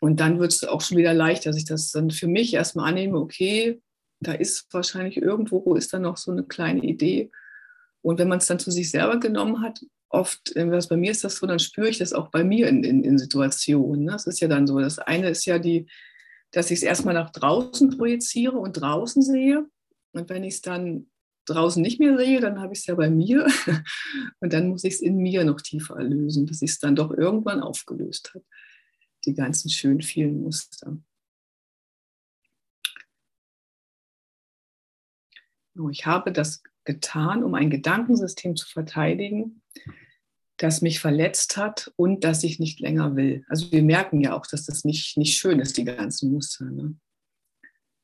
Und 0.00 0.20
dann 0.20 0.38
wird 0.38 0.52
es 0.52 0.64
auch 0.64 0.80
schon 0.80 0.98
wieder 0.98 1.14
leichter, 1.14 1.50
dass 1.50 1.56
ich 1.56 1.64
das 1.64 1.90
dann 1.90 2.10
für 2.10 2.26
mich 2.26 2.54
erstmal 2.54 2.90
annehme, 2.90 3.18
okay, 3.18 3.80
da 4.20 4.32
ist 4.32 4.72
wahrscheinlich 4.72 5.16
irgendwo, 5.16 5.74
ist 5.74 5.92
da 5.92 5.98
noch 5.98 6.16
so 6.16 6.30
eine 6.30 6.44
kleine 6.44 6.82
Idee. 6.82 7.30
Und 8.02 8.18
wenn 8.18 8.28
man 8.28 8.38
es 8.38 8.46
dann 8.46 8.58
zu 8.58 8.70
sich 8.70 8.90
selber 8.90 9.18
genommen 9.18 9.62
hat, 9.62 9.80
oft, 10.08 10.52
was 10.54 10.88
bei 10.88 10.96
mir 10.96 11.10
ist 11.10 11.24
das 11.24 11.36
so, 11.36 11.46
dann 11.46 11.58
spüre 11.58 11.88
ich 11.88 11.98
das 11.98 12.12
auch 12.12 12.30
bei 12.30 12.44
mir 12.44 12.68
in, 12.68 12.84
in, 12.84 13.04
in 13.04 13.18
Situationen. 13.18 14.04
Ne? 14.04 14.12
Das 14.12 14.26
ist 14.26 14.40
ja 14.40 14.48
dann 14.48 14.66
so. 14.66 14.78
Das 14.78 14.98
eine 14.98 15.30
ist 15.30 15.44
ja 15.44 15.58
die, 15.58 15.86
dass 16.56 16.70
ich 16.70 16.78
es 16.78 16.84
erstmal 16.84 17.12
nach 17.12 17.28
draußen 17.28 17.98
projiziere 17.98 18.56
und 18.56 18.80
draußen 18.80 19.20
sehe. 19.20 19.68
Und 20.12 20.30
wenn 20.30 20.42
ich 20.42 20.54
es 20.54 20.60
dann 20.62 21.10
draußen 21.44 21.82
nicht 21.82 22.00
mehr 22.00 22.16
sehe, 22.16 22.40
dann 22.40 22.62
habe 22.62 22.72
ich 22.72 22.78
es 22.78 22.86
ja 22.86 22.94
bei 22.94 23.10
mir. 23.10 23.46
Und 24.40 24.54
dann 24.54 24.68
muss 24.68 24.82
ich 24.84 24.94
es 24.94 25.00
in 25.02 25.18
mir 25.18 25.44
noch 25.44 25.60
tiefer 25.60 25.96
erlösen, 25.96 26.46
bis 26.46 26.62
ich 26.62 26.70
es 26.70 26.78
dann 26.78 26.96
doch 26.96 27.10
irgendwann 27.10 27.60
aufgelöst 27.60 28.32
habe. 28.32 28.44
Die 29.26 29.34
ganzen 29.34 29.68
schön 29.68 30.00
vielen 30.00 30.40
Muster. 30.40 30.96
Ich 35.90 36.06
habe 36.06 36.32
das 36.32 36.62
getan, 36.84 37.44
um 37.44 37.54
ein 37.54 37.68
Gedankensystem 37.68 38.56
zu 38.56 38.66
verteidigen, 38.66 39.60
das 40.56 40.80
mich 40.80 41.00
verletzt 41.00 41.56
hat 41.56 41.92
und 41.96 42.24
das 42.24 42.42
ich 42.42 42.58
nicht 42.58 42.80
länger 42.80 43.14
will. 43.16 43.44
Also 43.48 43.70
wir 43.72 43.82
merken 43.82 44.20
ja 44.20 44.34
auch, 44.34 44.46
dass 44.46 44.64
das 44.64 44.84
nicht, 44.84 45.16
nicht 45.16 45.36
schön 45.36 45.60
ist, 45.60 45.76
die 45.76 45.84
ganzen 45.84 46.32
Muster. 46.32 46.64
Ne? 46.64 46.96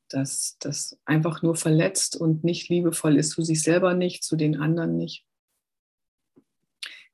Dass 0.09 0.57
das 0.61 0.99
einfach 1.05 1.43
nur 1.43 1.57
verletzt 1.57 2.17
und 2.17 2.45
nicht 2.45 2.69
liebevoll 2.69 3.17
ist, 3.17 3.31
zu 3.31 3.43
sich 3.43 3.63
selber 3.63 3.95
nicht, 3.95 4.23
zu 4.23 4.37
den 4.37 4.61
anderen 4.61 4.97
nicht. 4.97 5.25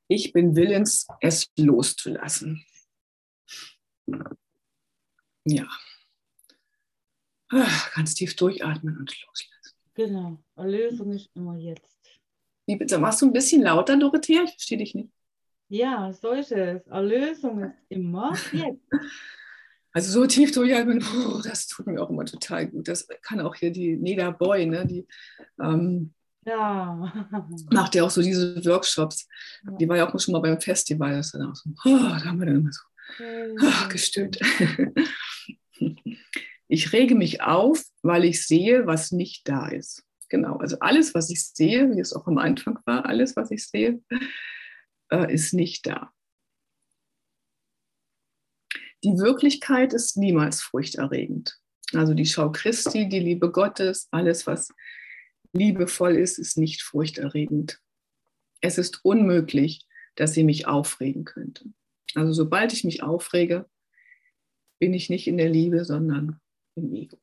Ich 0.07 0.33
bin 0.33 0.55
willens, 0.55 1.07
es 1.21 1.49
loszulassen. 1.57 2.65
ja, 5.45 5.67
ah, 7.51 7.89
ganz 7.95 8.15
tief 8.15 8.35
durchatmen 8.35 8.97
und 8.97 9.15
loslassen. 9.25 9.77
Genau, 9.93 10.43
Erlösung 10.55 11.11
ist 11.11 11.29
immer 11.35 11.57
jetzt. 11.57 11.97
Wie 12.65 12.75
bitte? 12.75 12.97
Machst 12.99 13.21
du 13.21 13.27
ein 13.27 13.33
bisschen 13.33 13.61
lauter, 13.61 13.97
Dorothea? 13.97 14.43
Ich 14.43 14.51
verstehe 14.51 14.77
dich 14.77 14.95
nicht. 14.95 15.09
Ja, 15.69 16.11
so 16.11 16.31
ist 16.31 16.51
es. 16.51 16.85
Erlösung 16.87 17.63
ist 17.63 17.75
immer 17.89 18.33
jetzt. 18.51 18.81
Also 19.91 20.11
so 20.11 20.27
tief 20.27 20.51
durchatmen, 20.51 21.03
oh, 21.03 21.41
das 21.43 21.67
tut 21.67 21.87
mir 21.87 22.01
auch 22.01 22.09
immer 22.09 22.25
total 22.25 22.67
gut. 22.67 22.87
Das 22.87 23.07
kann 23.23 23.39
auch 23.39 23.55
hier 23.55 23.71
die 23.71 23.97
Neda 23.97 24.31
Boy, 24.31 24.65
ne? 24.65 24.85
die 24.85 25.07
ähm, 25.61 26.13
Ja. 26.45 27.11
macht 27.71 27.95
ja 27.95 28.03
auch 28.03 28.09
so 28.09 28.21
diese 28.21 28.63
Workshops. 28.65 29.27
Die 29.79 29.89
war 29.89 29.97
ja 29.97 30.07
auch 30.07 30.19
schon 30.19 30.33
mal 30.33 30.41
beim 30.41 30.61
Festival. 30.61 31.13
Das 31.15 31.31
dann 31.31 31.49
auch 31.49 31.55
so, 31.55 31.69
oh, 31.85 31.97
da 31.97 32.23
haben 32.23 32.39
wir 32.39 32.45
dann 32.45 32.57
immer 32.57 32.71
so 32.71 32.81
ah, 33.65 33.87
gestöhnt. 33.87 34.39
Ich 36.71 36.93
rege 36.93 37.15
mich 37.15 37.41
auf, 37.41 37.83
weil 38.03 38.25
ich 38.25 38.45
sehe, 38.45 38.85
was 38.85 39.11
nicht 39.11 39.49
da 39.49 39.67
ist. 39.69 40.03
Genau, 40.29 40.57
also 40.57 40.77
alles, 40.81 41.15
was 41.15 41.31
ich 41.31 41.43
sehe, 41.43 41.95
wie 41.95 41.99
es 41.99 42.13
auch 42.13 42.27
am 42.27 42.37
Anfang 42.37 42.77
war, 42.85 43.07
alles, 43.07 43.35
was 43.35 43.49
ich 43.49 43.65
sehe, 43.65 43.99
äh, 45.11 45.33
ist 45.33 45.53
nicht 45.53 45.85
da. 45.85 46.13
Die 49.03 49.17
Wirklichkeit 49.17 49.93
ist 49.93 50.17
niemals 50.17 50.61
furchterregend. 50.61 51.57
Also 51.93 52.13
die 52.13 52.25
Schau 52.25 52.51
Christi, 52.51 53.07
die 53.07 53.19
Liebe 53.19 53.51
Gottes, 53.51 54.07
alles, 54.11 54.45
was 54.45 54.73
liebevoll 55.53 56.15
ist, 56.15 56.37
ist 56.37 56.57
nicht 56.57 56.83
furchterregend. 56.83 57.81
Es 58.61 58.77
ist 58.77 59.03
unmöglich, 59.03 59.85
dass 60.15 60.33
sie 60.33 60.43
mich 60.43 60.67
aufregen 60.67 61.23
könnte. 61.23 61.65
Also 62.13 62.33
sobald 62.33 62.73
ich 62.73 62.83
mich 62.83 63.03
aufrege, 63.03 63.69
bin 64.79 64.93
ich 64.93 65.09
nicht 65.09 65.27
in 65.27 65.37
der 65.37 65.49
Liebe, 65.49 65.85
sondern 65.85 66.39
im 66.75 66.93
Ego. 66.93 67.19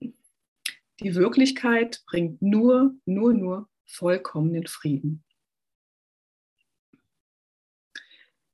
Die 0.00 1.14
Wirklichkeit 1.14 2.02
bringt 2.06 2.42
nur, 2.42 2.94
nur, 3.06 3.32
nur 3.34 3.68
vollkommenen 3.86 4.66
Frieden. 4.66 5.24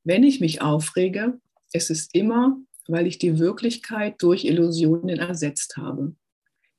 Wenn 0.08 0.24
ich 0.24 0.40
mich 0.40 0.62
aufrege, 0.62 1.38
es 1.74 1.90
ist 1.90 2.14
immer, 2.14 2.58
weil 2.86 3.06
ich 3.06 3.18
die 3.18 3.38
Wirklichkeit 3.38 4.22
durch 4.22 4.46
Illusionen 4.46 5.18
ersetzt 5.18 5.76
habe, 5.76 6.16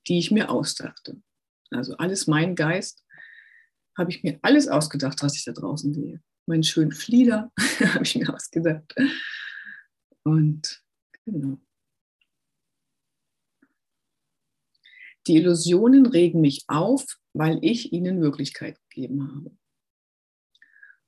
die 0.08 0.18
ich 0.18 0.32
mir 0.32 0.50
ausdachte. 0.50 1.22
Also 1.70 1.96
alles 1.98 2.26
mein 2.26 2.56
Geist, 2.56 3.06
habe 3.96 4.10
ich 4.10 4.24
mir 4.24 4.40
alles 4.42 4.68
ausgedacht, 4.68 5.22
was 5.22 5.36
ich 5.36 5.46
da 5.46 5.52
draußen 5.52 5.94
sehe. 5.94 6.24
Meinen 6.48 6.64
schönen 6.64 6.92
Flieder 6.92 7.52
habe 7.94 8.04
ich 8.04 8.16
mir 8.16 8.34
ausgedacht. 8.34 8.96
Und 10.24 10.84
genau. 11.24 11.60
Die 15.28 15.36
Illusionen 15.36 16.08
regen 16.08 16.42
mich 16.42 16.64
auf, 16.68 17.20
weil 17.34 17.60
ich 17.62 17.94
ihnen 17.94 18.22
Wirklichkeit 18.22 18.80
gegeben 18.90 19.36
habe. 19.36 19.56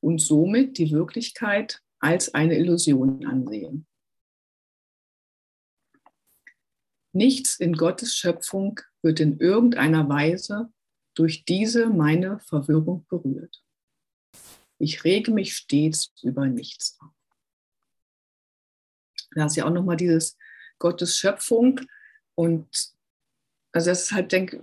Und 0.01 0.21
somit 0.21 0.77
die 0.77 0.91
Wirklichkeit 0.91 1.81
als 2.02 2.34
eine 2.34 2.58
Illusion 2.58 3.26
ansehe. 3.26 3.84
Nichts 7.14 7.60
in 7.60 7.74
Gottes 7.74 8.16
Schöpfung 8.16 8.80
wird 9.02 9.20
in 9.20 9.40
irgendeiner 9.40 10.08
Weise 10.10 10.72
durch 11.14 11.46
diese 11.46 11.90
meine 11.90 12.40
Verwirrung 12.40 13.06
berührt. 13.10 13.64
Ich 14.78 15.04
rege 15.04 15.32
mich 15.32 15.56
stets 15.56 16.14
über 16.24 16.48
nichts 16.48 16.98
auf. 17.00 17.14
Da 19.36 19.46
ist 19.46 19.56
ja 19.56 19.66
auch 19.66 19.72
nochmal 19.72 19.98
dieses 19.98 20.38
Gottes 20.80 21.18
Schöpfung 21.18 21.82
und 22.36 22.68
also 23.74 23.90
das 23.90 24.04
ist 24.04 24.12
halt, 24.12 24.32
denke 24.32 24.60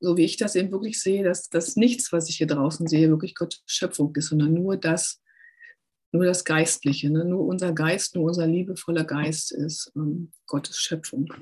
so 0.00 0.16
wie 0.16 0.24
ich 0.24 0.38
das 0.38 0.56
eben 0.56 0.72
wirklich 0.72 1.00
sehe, 1.00 1.22
dass 1.22 1.50
das 1.50 1.76
nichts, 1.76 2.10
was 2.10 2.28
ich 2.28 2.38
hier 2.38 2.46
draußen 2.46 2.86
sehe, 2.86 3.10
wirklich 3.10 3.34
Gottes 3.34 3.62
Schöpfung 3.66 4.14
ist, 4.16 4.28
sondern 4.28 4.54
nur 4.54 4.76
das, 4.78 5.20
nur 6.12 6.24
das 6.24 6.44
Geistliche, 6.44 7.10
ne? 7.10 7.24
nur 7.24 7.46
unser 7.46 7.72
Geist, 7.72 8.14
nur 8.14 8.24
unser 8.24 8.46
liebevoller 8.46 9.04
Geist 9.04 9.52
ist 9.52 9.92
ähm, 9.94 10.32
Gottes 10.46 10.78
Schöpfung. 10.80 11.32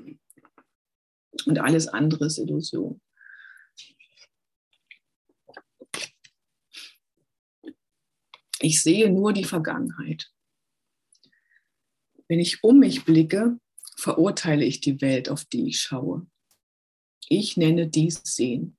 Und 1.46 1.58
alles 1.58 1.88
andere 1.88 2.26
ist 2.26 2.38
Illusion. 2.38 3.00
Ich 8.60 8.82
sehe 8.82 9.10
nur 9.10 9.32
die 9.32 9.44
Vergangenheit. 9.44 10.30
Wenn 12.26 12.40
ich 12.40 12.62
um 12.64 12.80
mich 12.80 13.04
blicke, 13.04 13.58
verurteile 13.96 14.64
ich 14.64 14.80
die 14.80 15.00
Welt, 15.00 15.28
auf 15.28 15.44
die 15.44 15.68
ich 15.68 15.80
schaue. 15.80 16.26
Ich 17.28 17.56
nenne 17.56 17.88
dies 17.88 18.20
Sehen. 18.24 18.77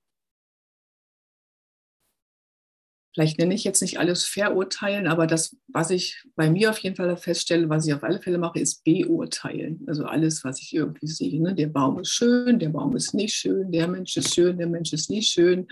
Vielleicht 3.13 3.39
nenne 3.39 3.55
ich 3.55 3.63
jetzt 3.63 3.81
nicht 3.81 3.99
alles 3.99 4.25
verurteilen, 4.25 5.07
aber 5.07 5.25
das, 5.25 5.57
was 5.67 5.89
ich 5.89 6.23
bei 6.35 6.49
mir 6.49 6.69
auf 6.69 6.77
jeden 6.79 6.95
Fall 6.95 7.15
feststelle, 7.17 7.67
was 7.67 7.87
ich 7.87 7.93
auf 7.93 8.03
alle 8.03 8.21
Fälle 8.21 8.37
mache, 8.37 8.59
ist 8.59 8.83
beurteilen. 8.83 9.83
Also 9.87 10.05
alles, 10.05 10.43
was 10.43 10.61
ich 10.61 10.75
irgendwie 10.75 11.07
sehe. 11.07 11.41
Ne? 11.41 11.55
Der 11.55 11.67
Baum 11.67 11.99
ist 11.99 12.11
schön, 12.11 12.59
der 12.59 12.69
Baum 12.69 12.95
ist 12.95 13.13
nicht 13.13 13.33
schön, 13.33 13.71
der 13.71 13.87
Mensch 13.87 14.15
ist 14.15 14.33
schön, 14.33 14.57
der 14.57 14.67
Mensch 14.67 14.93
ist 14.93 15.09
nicht 15.09 15.31
schön. 15.31 15.67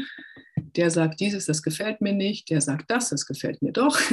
Der 0.75 0.89
sagt 0.89 1.19
dieses, 1.19 1.45
das 1.45 1.61
gefällt 1.61 2.01
mir 2.01 2.13
nicht, 2.13 2.49
der 2.49 2.61
sagt 2.61 2.89
das, 2.89 3.09
das 3.09 3.25
gefällt 3.25 3.61
mir 3.61 3.71
doch. 3.71 3.99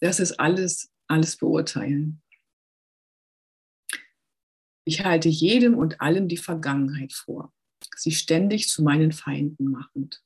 Das 0.00 0.18
ist 0.18 0.40
alles, 0.40 0.90
alles 1.08 1.36
beurteilen. 1.36 2.22
Ich 4.86 5.04
halte 5.04 5.28
jedem 5.28 5.74
und 5.74 6.00
allem 6.00 6.26
die 6.26 6.38
Vergangenheit 6.38 7.12
vor 7.12 7.52
sie 7.96 8.12
ständig 8.12 8.68
zu 8.68 8.82
meinen 8.82 9.12
Feinden 9.12 9.70
machend. 9.70 10.22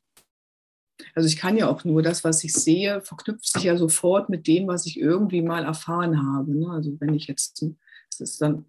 Also 1.15 1.29
ich 1.29 1.37
kann 1.37 1.57
ja 1.57 1.69
auch 1.69 1.85
nur 1.85 2.03
das, 2.03 2.25
was 2.25 2.43
ich 2.45 2.53
sehe, 2.53 3.01
verknüpft 3.03 3.47
sich 3.47 3.65
ja 3.65 3.77
sofort 3.77 4.29
mit 4.29 4.47
dem, 4.47 4.67
was 4.67 4.87
ich 4.87 4.99
irgendwie 4.99 5.43
mal 5.43 5.65
erfahren 5.65 6.23
habe. 6.35 6.59
Ne? 6.59 6.71
Also 6.71 6.97
wenn 7.01 7.15
ich 7.15 7.27
jetzt, 7.27 7.63
das 8.11 8.21
ist 8.21 8.43
dann 8.43 8.65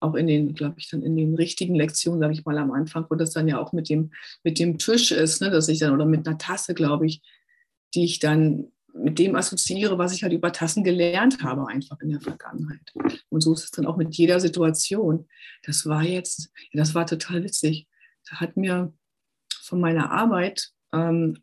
auch 0.00 0.14
in 0.14 0.26
den, 0.26 0.54
glaube 0.54 0.74
ich, 0.78 0.90
dann 0.90 1.02
in 1.02 1.16
den 1.16 1.34
richtigen 1.34 1.74
Lektionen, 1.74 2.20
sage 2.20 2.34
ich 2.34 2.44
mal 2.44 2.58
am 2.58 2.72
Anfang, 2.72 3.06
wo 3.08 3.14
das 3.14 3.32
dann 3.32 3.48
ja 3.48 3.58
auch 3.58 3.72
mit 3.72 3.88
dem, 3.88 4.12
mit 4.44 4.58
dem 4.58 4.78
Tisch 4.78 5.12
ist, 5.12 5.40
ne? 5.40 5.50
dass 5.50 5.68
ich 5.68 5.78
dann, 5.78 5.94
oder 5.94 6.04
mit 6.04 6.26
einer 6.26 6.38
Tasse, 6.38 6.74
glaube 6.74 7.06
ich, 7.06 7.22
die 7.94 8.04
ich 8.04 8.18
dann 8.18 8.66
mit 8.92 9.18
dem 9.18 9.36
assoziiere, 9.36 9.98
was 9.98 10.14
ich 10.14 10.22
halt 10.22 10.32
über 10.32 10.52
Tassen 10.52 10.84
gelernt 10.84 11.42
habe, 11.42 11.68
einfach 11.68 12.00
in 12.00 12.10
der 12.10 12.20
Vergangenheit. 12.20 12.92
Und 13.28 13.40
so 13.42 13.52
ist 13.52 13.64
es 13.64 13.70
dann 13.70 13.86
auch 13.86 13.96
mit 13.96 14.14
jeder 14.14 14.40
Situation. 14.40 15.26
Das 15.64 15.86
war 15.86 16.02
jetzt, 16.02 16.50
das 16.72 16.94
war 16.94 17.06
total 17.06 17.44
witzig 17.44 17.86
hat 18.30 18.56
mir 18.56 18.92
von 19.62 19.80
meiner 19.80 20.10
Arbeit, 20.10 20.70
ähm, 20.92 21.42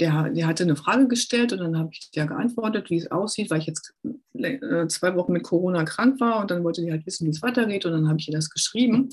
der, 0.00 0.30
der 0.30 0.46
hatte 0.46 0.62
eine 0.62 0.76
Frage 0.76 1.08
gestellt 1.08 1.52
und 1.52 1.58
dann 1.58 1.78
habe 1.78 1.90
ich 1.92 2.10
dir 2.10 2.26
geantwortet, 2.26 2.90
wie 2.90 2.96
es 2.96 3.10
aussieht, 3.10 3.50
weil 3.50 3.60
ich 3.60 3.66
jetzt 3.66 3.94
äh, 4.34 4.86
zwei 4.86 5.14
Wochen 5.16 5.32
mit 5.32 5.42
Corona 5.42 5.84
krank 5.84 6.20
war 6.20 6.40
und 6.40 6.50
dann 6.50 6.62
wollte 6.64 6.82
die 6.82 6.90
halt 6.90 7.04
wissen, 7.06 7.26
wie 7.26 7.30
es 7.30 7.42
weitergeht 7.42 7.84
und 7.84 7.92
dann 7.92 8.08
habe 8.08 8.18
ich 8.18 8.28
ihr 8.28 8.34
das 8.34 8.50
geschrieben 8.50 9.08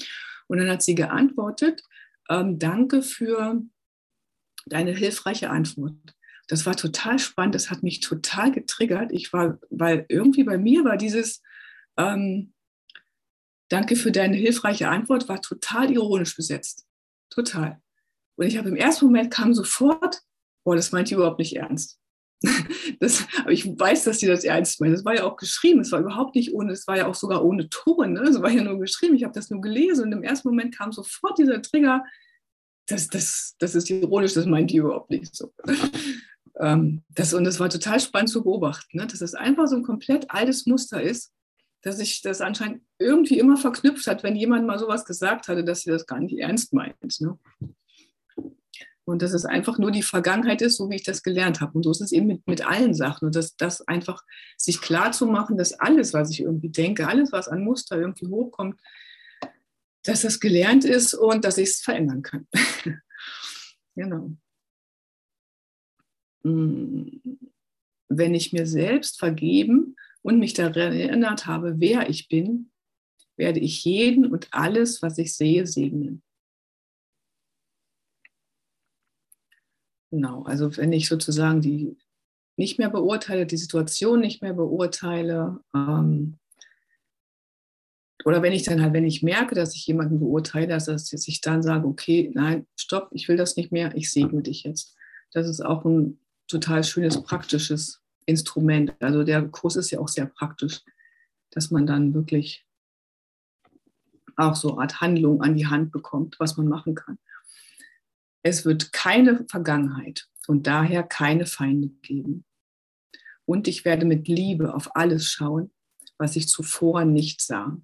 und 0.47 0.57
dann 0.59 0.69
hat 0.69 0.83
sie 0.83 0.95
geantwortet, 0.95 1.81
ähm, 2.29 2.59
danke 2.59 3.01
für 3.01 3.61
deine 4.65 4.91
hilfreiche 4.91 5.49
Antwort. 5.49 6.15
Das 6.47 6.65
war 6.65 6.75
total 6.75 7.17
spannend, 7.17 7.55
das 7.55 7.71
hat 7.71 7.81
mich 7.81 8.01
total 8.01 8.51
getriggert. 8.51 9.11
Ich 9.11 9.33
war, 9.33 9.57
weil 9.69 10.05
irgendwie 10.09 10.43
bei 10.43 10.57
mir 10.57 10.83
war 10.83 10.97
dieses, 10.97 11.41
ähm, 11.97 12.53
danke 13.69 13.95
für 13.95 14.11
deine 14.11 14.37
hilfreiche 14.37 14.89
Antwort, 14.89 15.27
war 15.27 15.41
total 15.41 15.91
ironisch 15.91 16.35
besetzt. 16.35 16.85
Total. 17.31 17.81
Und 18.35 18.45
ich 18.45 18.57
habe 18.57 18.69
im 18.69 18.75
ersten 18.75 19.05
Moment 19.05 19.31
kam 19.31 19.53
sofort, 19.53 20.21
boah, 20.65 20.75
das 20.75 20.91
meint 20.91 21.09
die 21.09 21.13
überhaupt 21.13 21.39
nicht 21.39 21.55
ernst. 21.55 21.99
Das, 22.99 23.25
aber 23.41 23.51
ich 23.51 23.67
weiß, 23.67 24.05
dass 24.05 24.19
die 24.19 24.27
das 24.27 24.43
ernst 24.43 24.79
meint. 24.79 24.93
Das 24.93 25.03
war 25.03 25.15
ja 25.15 25.23
auch 25.25 25.35
geschrieben. 25.35 25.81
Es 25.81 25.91
war 25.91 25.99
überhaupt 25.99 26.35
nicht 26.35 26.53
ohne, 26.53 26.71
es 26.71 26.87
war 26.87 26.95
ja 26.95 27.07
auch 27.07 27.15
sogar 27.15 27.43
ohne 27.43 27.67
Ton. 27.67 28.13
Ne? 28.13 28.21
Es 28.21 28.41
war 28.41 28.49
ja 28.49 28.63
nur 28.63 28.79
geschrieben. 28.79 29.15
Ich 29.15 29.23
habe 29.23 29.33
das 29.33 29.49
nur 29.49 29.59
gelesen 29.59 30.05
und 30.05 30.11
im 30.13 30.23
ersten 30.23 30.47
Moment 30.47 30.77
kam 30.77 30.91
sofort 30.91 31.37
dieser 31.37 31.61
Trigger. 31.61 32.05
Das, 32.87 33.07
das, 33.07 33.55
das 33.59 33.75
ist 33.75 33.89
ironisch, 33.89 34.33
das 34.33 34.45
meint 34.45 34.71
die 34.71 34.77
überhaupt 34.77 35.09
nicht 35.09 35.35
so. 35.35 35.53
Ähm, 36.57 37.03
das, 37.09 37.33
und 37.33 37.45
es 37.45 37.59
war 37.59 37.69
total 37.69 37.99
spannend 37.99 38.29
zu 38.29 38.41
beobachten, 38.41 38.97
ne? 38.97 39.05
dass 39.07 39.19
es 39.19 39.33
einfach 39.33 39.67
so 39.67 39.75
ein 39.75 39.83
komplett 39.83 40.31
altes 40.31 40.65
Muster 40.65 41.01
ist, 41.01 41.33
dass 41.81 41.97
sich 41.97 42.21
das 42.21 42.39
anscheinend 42.39 42.81
irgendwie 42.97 43.39
immer 43.39 43.57
verknüpft 43.57 44.07
hat, 44.07 44.23
wenn 44.23 44.37
jemand 44.37 44.65
mal 44.65 44.79
sowas 44.79 45.03
gesagt 45.03 45.49
hatte, 45.49 45.65
dass 45.65 45.81
sie 45.81 45.91
das 45.91 46.05
gar 46.05 46.19
nicht 46.19 46.37
ernst 46.39 46.73
meint. 46.73 46.95
Ne? 47.19 47.37
Und 49.05 49.21
dass 49.21 49.33
es 49.33 49.45
einfach 49.45 49.77
nur 49.77 49.91
die 49.91 50.01
Vergangenheit 50.01 50.63
ist, 50.63 50.77
so 50.77 50.89
wie 50.89 50.95
ich 50.95 51.03
das 51.03 51.21
gelernt 51.21 51.61
habe. 51.61 51.73
Und 51.73 51.83
so 51.83 51.91
ist 51.91 52.01
es 52.01 52.11
eben 52.11 52.25
mit, 52.25 52.47
mit 52.47 52.65
allen 52.65 52.95
Sachen. 52.95 53.25
Und 53.25 53.35
dass 53.35 53.55
das 53.55 53.87
einfach 53.87 54.23
sich 54.57 54.81
klar 54.81 55.11
zu 55.11 55.27
machen, 55.27 55.57
dass 55.57 55.73
alles, 55.73 56.13
was 56.13 56.31
ich 56.31 56.41
irgendwie 56.41 56.69
denke, 56.69 57.07
alles, 57.07 57.31
was 57.31 57.47
an 57.47 57.63
Muster 57.63 57.99
irgendwie 57.99 58.27
hochkommt, 58.27 58.81
dass 60.03 60.21
das 60.21 60.39
gelernt 60.39 60.85
ist 60.85 61.13
und 61.13 61.45
dass 61.45 61.57
ich 61.57 61.69
es 61.69 61.81
verändern 61.81 62.23
kann. 62.23 62.47
genau. 63.95 64.31
Hm. 66.43 67.21
Wenn 68.07 68.35
ich 68.35 68.53
mir 68.53 68.65
selbst 68.65 69.19
vergeben 69.19 69.95
und 70.21 70.39
mich 70.39 70.53
daran 70.53 70.93
erinnert 70.93 71.45
habe, 71.45 71.79
wer 71.79 72.09
ich 72.09 72.27
bin, 72.27 72.71
werde 73.37 73.59
ich 73.59 73.83
jeden 73.83 74.25
und 74.25 74.47
alles, 74.51 75.01
was 75.01 75.17
ich 75.17 75.35
sehe, 75.35 75.67
segnen. 75.67 76.23
Genau, 80.15 80.43
also 80.43 80.77
wenn 80.77 80.93
ich 80.93 81.09
sozusagen 81.09 81.59
die 81.59 81.97
nicht 82.55 82.79
mehr 82.79 82.89
beurteile, 82.89 83.45
die 83.45 83.57
Situation 83.57 84.21
nicht 84.21 84.41
mehr 84.41 84.53
beurteile, 84.53 85.59
ähm, 85.75 86.37
oder 88.23 88.41
wenn 88.41 88.53
ich 88.53 88.63
dann 88.63 88.81
halt, 88.81 88.93
wenn 88.93 89.03
ich 89.03 89.23
merke, 89.23 89.55
dass 89.55 89.75
ich 89.75 89.85
jemanden 89.85 90.21
beurteile, 90.21 90.67
dass 90.67 91.11
ich 91.11 91.41
dann 91.41 91.61
sage, 91.61 91.85
okay, 91.85 92.31
nein, 92.33 92.65
stopp, 92.77 93.09
ich 93.11 93.27
will 93.27 93.35
das 93.35 93.57
nicht 93.57 93.73
mehr, 93.73 93.93
ich 93.93 94.09
segne 94.09 94.41
dich 94.41 94.63
jetzt. 94.63 94.95
Das 95.33 95.49
ist 95.49 95.59
auch 95.59 95.83
ein 95.83 96.17
total 96.47 96.85
schönes, 96.85 97.21
praktisches 97.21 98.01
Instrument. 98.25 98.93
Also 99.01 99.25
der 99.25 99.41
Kurs 99.49 99.75
ist 99.75 99.91
ja 99.91 99.99
auch 99.99 100.07
sehr 100.07 100.27
praktisch, 100.27 100.81
dass 101.49 101.71
man 101.71 101.85
dann 101.85 102.13
wirklich 102.13 102.65
auch 104.37 104.55
so 104.55 104.71
eine 104.71 104.83
Art 104.83 105.01
Handlung 105.01 105.41
an 105.41 105.57
die 105.57 105.67
Hand 105.67 105.91
bekommt, 105.91 106.39
was 106.39 106.55
man 106.55 106.69
machen 106.69 106.95
kann. 106.95 107.17
Es 108.47 108.63
wird 108.63 108.93
keine 108.93 109.43
Vergangenheit 109.49 110.27
und 110.47 110.67
daher 110.67 111.01
keine 111.01 111.47
Feinde 111.47 111.89
geben. 112.03 112.45
Und 113.45 113.67
ich 113.67 113.85
werde 113.85 114.05
mit 114.05 114.27
Liebe 114.27 114.75
auf 114.75 114.95
alles 114.95 115.25
schauen, 115.25 115.71
was 116.19 116.35
ich 116.35 116.47
zuvor 116.47 117.05
nicht 117.05 117.41
sah. 117.41 117.75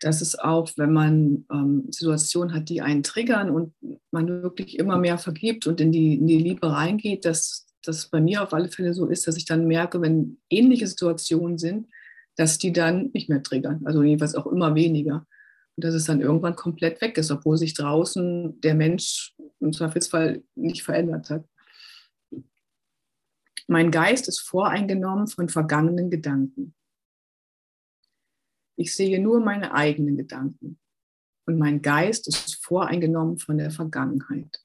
Das 0.00 0.20
ist 0.20 0.42
auch, 0.42 0.68
wenn 0.76 0.92
man 0.92 1.46
ähm, 1.52 1.86
Situationen 1.92 2.52
hat, 2.56 2.70
die 2.70 2.82
einen 2.82 3.04
triggern 3.04 3.50
und 3.50 3.72
man 4.10 4.42
wirklich 4.42 4.80
immer 4.80 4.98
mehr 4.98 5.16
vergibt 5.16 5.68
und 5.68 5.80
in 5.80 5.92
die, 5.92 6.14
in 6.14 6.26
die 6.26 6.38
Liebe 6.38 6.72
reingeht, 6.72 7.24
dass 7.24 7.68
das 7.84 8.08
bei 8.08 8.20
mir 8.20 8.42
auf 8.42 8.52
alle 8.52 8.68
Fälle 8.68 8.94
so 8.94 9.06
ist, 9.06 9.28
dass 9.28 9.36
ich 9.36 9.44
dann 9.44 9.68
merke, 9.68 10.00
wenn 10.00 10.38
ähnliche 10.50 10.88
Situationen 10.88 11.56
sind, 11.56 11.86
dass 12.34 12.58
die 12.58 12.72
dann 12.72 13.10
nicht 13.14 13.28
mehr 13.28 13.44
triggern, 13.44 13.82
also 13.86 14.02
jeweils 14.02 14.34
auch 14.34 14.46
immer 14.46 14.74
weniger. 14.74 15.24
Dass 15.76 15.94
es 15.94 16.04
dann 16.04 16.20
irgendwann 16.20 16.56
komplett 16.56 17.00
weg 17.00 17.18
ist, 17.18 17.30
obwohl 17.30 17.58
sich 17.58 17.74
draußen 17.74 18.60
der 18.60 18.74
Mensch 18.74 19.34
im 19.60 19.72
Zweifelsfall 19.72 20.42
nicht 20.54 20.82
verändert 20.82 21.30
hat. 21.30 21.46
Mein 23.68 23.90
Geist 23.90 24.28
ist 24.28 24.40
voreingenommen 24.40 25.26
von 25.26 25.48
vergangenen 25.48 26.10
Gedanken. 26.10 26.74
Ich 28.76 28.94
sehe 28.94 29.20
nur 29.20 29.40
meine 29.40 29.74
eigenen 29.74 30.16
Gedanken. 30.16 30.78
Und 31.46 31.58
mein 31.58 31.80
Geist 31.82 32.28
ist 32.28 32.62
voreingenommen 32.64 33.38
von 33.38 33.58
der 33.58 33.70
Vergangenheit. 33.70 34.62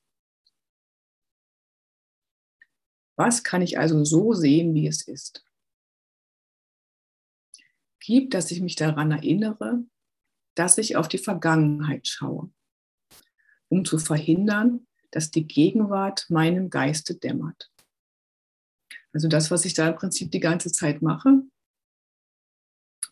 Was 3.16 3.44
kann 3.44 3.62
ich 3.62 3.78
also 3.78 4.04
so 4.04 4.34
sehen, 4.34 4.74
wie 4.74 4.88
es 4.88 5.08
ist? 5.08 5.46
Gib, 8.00 8.32
dass 8.32 8.50
ich 8.50 8.62
mich 8.62 8.76
daran 8.76 9.12
erinnere, 9.12 9.86
dass 10.56 10.78
ich 10.78 10.96
auf 10.96 11.08
die 11.08 11.18
Vergangenheit 11.18 12.08
schaue, 12.08 12.52
um 13.70 13.86
zu 13.86 13.98
verhindern, 13.98 14.88
dass 15.12 15.32
die 15.32 15.48
Gegenwart 15.48 16.30
meinem 16.30 16.70
Geiste 16.70 17.16
dämmert. 17.16 17.72
Also 19.14 19.28
das, 19.28 19.52
was 19.52 19.66
ich 19.66 19.74
da 19.74 19.90
im 19.90 19.96
Prinzip 19.96 20.32
die 20.32 20.40
ganze 20.40 20.72
Zeit 20.72 21.02
mache, 21.02 21.44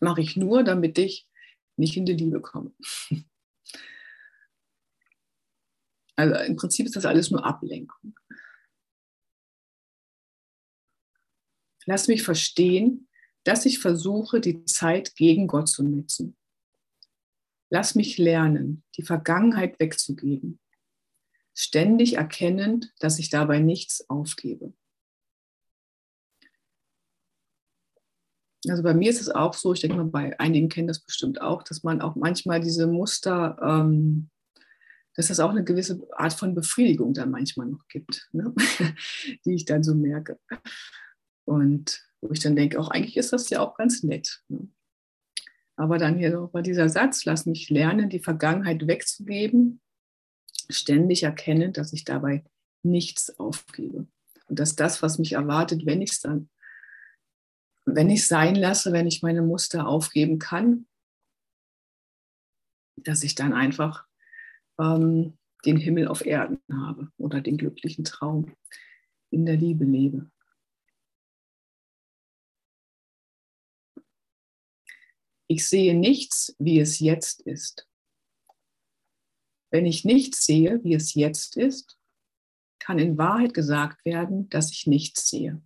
mache 0.00 0.22
ich 0.22 0.36
nur, 0.36 0.64
damit 0.64 0.98
ich 0.98 1.28
nicht 1.76 1.96
in 1.96 2.06
die 2.06 2.14
Liebe 2.14 2.40
komme. 2.40 2.72
Also 6.16 6.34
im 6.34 6.56
Prinzip 6.56 6.84
ist 6.84 6.96
das 6.96 7.06
alles 7.06 7.30
nur 7.30 7.46
Ablenkung. 7.46 8.14
Lass 11.86 12.08
mich 12.08 12.22
verstehen, 12.22 13.08
dass 13.44 13.64
ich 13.64 13.78
versuche, 13.78 14.42
die 14.42 14.66
Zeit 14.66 15.16
gegen 15.16 15.46
Gott 15.46 15.70
zu 15.70 15.82
nutzen. 15.82 16.36
Lass 17.70 17.94
mich 17.94 18.18
lernen, 18.18 18.82
die 18.96 19.02
Vergangenheit 19.02 19.78
wegzugeben, 19.78 20.58
ständig 21.54 22.14
erkennend, 22.16 22.92
dass 22.98 23.18
ich 23.18 23.30
dabei 23.30 23.60
nichts 23.60 24.08
aufgebe. 24.10 24.74
Also 28.68 28.82
bei 28.82 28.92
mir 28.92 29.10
ist 29.10 29.20
es 29.20 29.30
auch 29.30 29.54
so, 29.54 29.72
ich 29.72 29.80
denke 29.80 29.96
mal, 29.96 30.04
bei 30.04 30.38
einigen 30.38 30.68
kennen 30.68 30.88
das 30.88 31.00
bestimmt 31.00 31.40
auch, 31.40 31.62
dass 31.62 31.82
man 31.82 32.02
auch 32.02 32.14
manchmal 32.14 32.60
diese 32.60 32.86
Muster, 32.86 33.56
ähm, 33.62 34.30
dass 35.14 35.28
das 35.28 35.40
auch 35.40 35.50
eine 35.50 35.64
gewisse 35.64 36.06
Art 36.12 36.34
von 36.34 36.54
Befriedigung 36.54 37.14
dann 37.14 37.30
manchmal 37.30 37.68
noch 37.68 37.86
gibt, 37.88 38.28
ne? 38.32 38.52
die 39.44 39.54
ich 39.54 39.64
dann 39.64 39.82
so 39.82 39.94
merke. 39.94 40.38
Und 41.46 42.02
wo 42.20 42.32
ich 42.32 42.40
dann 42.40 42.54
denke, 42.54 42.78
auch 42.78 42.90
eigentlich 42.90 43.16
ist 43.16 43.32
das 43.32 43.48
ja 43.48 43.60
auch 43.60 43.76
ganz 43.76 44.02
nett. 44.02 44.42
Ne? 44.48 44.68
Aber 45.80 45.96
dann 45.96 46.18
hier 46.18 46.30
nochmal 46.30 46.62
dieser 46.62 46.90
Satz, 46.90 47.24
lass 47.24 47.46
mich 47.46 47.70
lernen, 47.70 48.10
die 48.10 48.18
Vergangenheit 48.18 48.86
wegzugeben, 48.86 49.80
ständig 50.68 51.22
erkennen, 51.22 51.72
dass 51.72 51.94
ich 51.94 52.04
dabei 52.04 52.44
nichts 52.82 53.38
aufgebe. 53.38 54.06
Und 54.46 54.58
dass 54.58 54.76
das, 54.76 55.02
was 55.02 55.18
mich 55.18 55.32
erwartet, 55.32 55.86
wenn 55.86 56.02
ich 56.02 56.10
es 56.10 56.20
dann 56.20 56.50
wenn 57.86 58.10
ich 58.10 58.26
sein 58.26 58.54
lasse, 58.54 58.92
wenn 58.92 59.06
ich 59.06 59.22
meine 59.22 59.42
Muster 59.42 59.86
aufgeben 59.88 60.38
kann, 60.38 60.86
dass 62.96 63.22
ich 63.22 63.34
dann 63.34 63.54
einfach 63.54 64.06
ähm, 64.78 65.38
den 65.64 65.78
Himmel 65.78 66.08
auf 66.08 66.24
Erden 66.24 66.60
habe 66.70 67.10
oder 67.16 67.40
den 67.40 67.56
glücklichen 67.56 68.04
Traum 68.04 68.54
in 69.30 69.46
der 69.46 69.56
Liebe 69.56 69.84
lebe. 69.84 70.30
Ich 75.50 75.66
sehe 75.66 75.96
nichts, 75.96 76.54
wie 76.60 76.78
es 76.78 77.00
jetzt 77.00 77.40
ist. 77.40 77.88
Wenn 79.72 79.84
ich 79.84 80.04
nichts 80.04 80.46
sehe, 80.46 80.78
wie 80.84 80.94
es 80.94 81.14
jetzt 81.14 81.56
ist, 81.56 81.98
kann 82.78 83.00
in 83.00 83.18
Wahrheit 83.18 83.52
gesagt 83.52 84.04
werden, 84.04 84.48
dass 84.48 84.70
ich 84.70 84.86
nichts 84.86 85.28
sehe. 85.28 85.60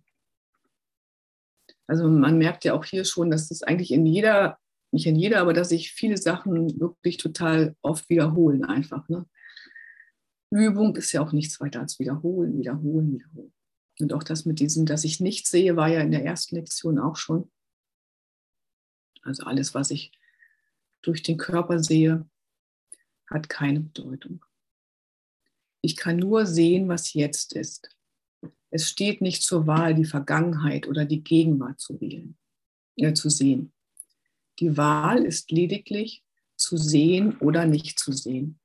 Also 1.85 2.09
man 2.09 2.39
merkt 2.39 2.65
ja 2.65 2.73
auch 2.73 2.83
hier 2.83 3.05
schon, 3.05 3.29
dass 3.29 3.49
das 3.49 3.61
eigentlich 3.61 3.91
in 3.91 4.07
jeder, 4.07 4.57
nicht 4.89 5.05
in 5.05 5.15
jeder, 5.15 5.39
aber 5.39 5.53
dass 5.53 5.69
sich 5.69 5.91
viele 5.91 6.17
Sachen 6.17 6.79
wirklich 6.79 7.17
total 7.17 7.75
oft 7.83 8.09
wiederholen 8.09 8.65
einfach. 8.65 9.07
Ne? 9.07 9.27
Übung 10.49 10.95
ist 10.95 11.11
ja 11.11 11.21
auch 11.21 11.31
nichts 11.31 11.59
weiter 11.59 11.81
als 11.81 11.99
wiederholen, 11.99 12.57
wiederholen, 12.57 13.13
wiederholen. 13.13 13.53
Und 13.99 14.13
auch 14.13 14.23
das 14.23 14.45
mit 14.45 14.59
diesem, 14.59 14.87
dass 14.87 15.03
ich 15.03 15.19
nichts 15.19 15.51
sehe, 15.51 15.75
war 15.75 15.89
ja 15.89 15.99
in 15.99 16.09
der 16.09 16.25
ersten 16.25 16.55
Lektion 16.55 16.97
auch 16.97 17.17
schon. 17.17 17.51
Also 19.25 19.43
alles, 19.43 19.73
was 19.73 19.91
ich 19.91 20.11
durch 21.01 21.21
den 21.21 21.37
Körper 21.37 21.83
sehe, 21.83 22.27
hat 23.29 23.49
keine 23.49 23.81
Bedeutung. 23.81 24.45
Ich 25.81 25.97
kann 25.97 26.17
nur 26.17 26.45
sehen, 26.45 26.87
was 26.87 27.13
jetzt 27.13 27.53
ist. 27.53 27.89
Es 28.69 28.89
steht 28.89 29.21
nicht 29.21 29.43
zur 29.43 29.67
Wahl, 29.67 29.93
die 29.93 30.05
Vergangenheit 30.05 30.87
oder 30.87 31.05
die 31.05 31.23
Gegenwart 31.23 31.79
zu 31.79 31.99
wählen, 32.01 32.37
äh, 32.95 33.13
zu 33.13 33.29
sehen. 33.29 33.73
Die 34.59 34.77
Wahl 34.77 35.25
ist 35.25 35.51
lediglich 35.51 36.23
zu 36.55 36.77
sehen 36.77 37.37
oder 37.37 37.65
nicht 37.65 37.99
zu 37.99 38.11
sehen. 38.11 38.59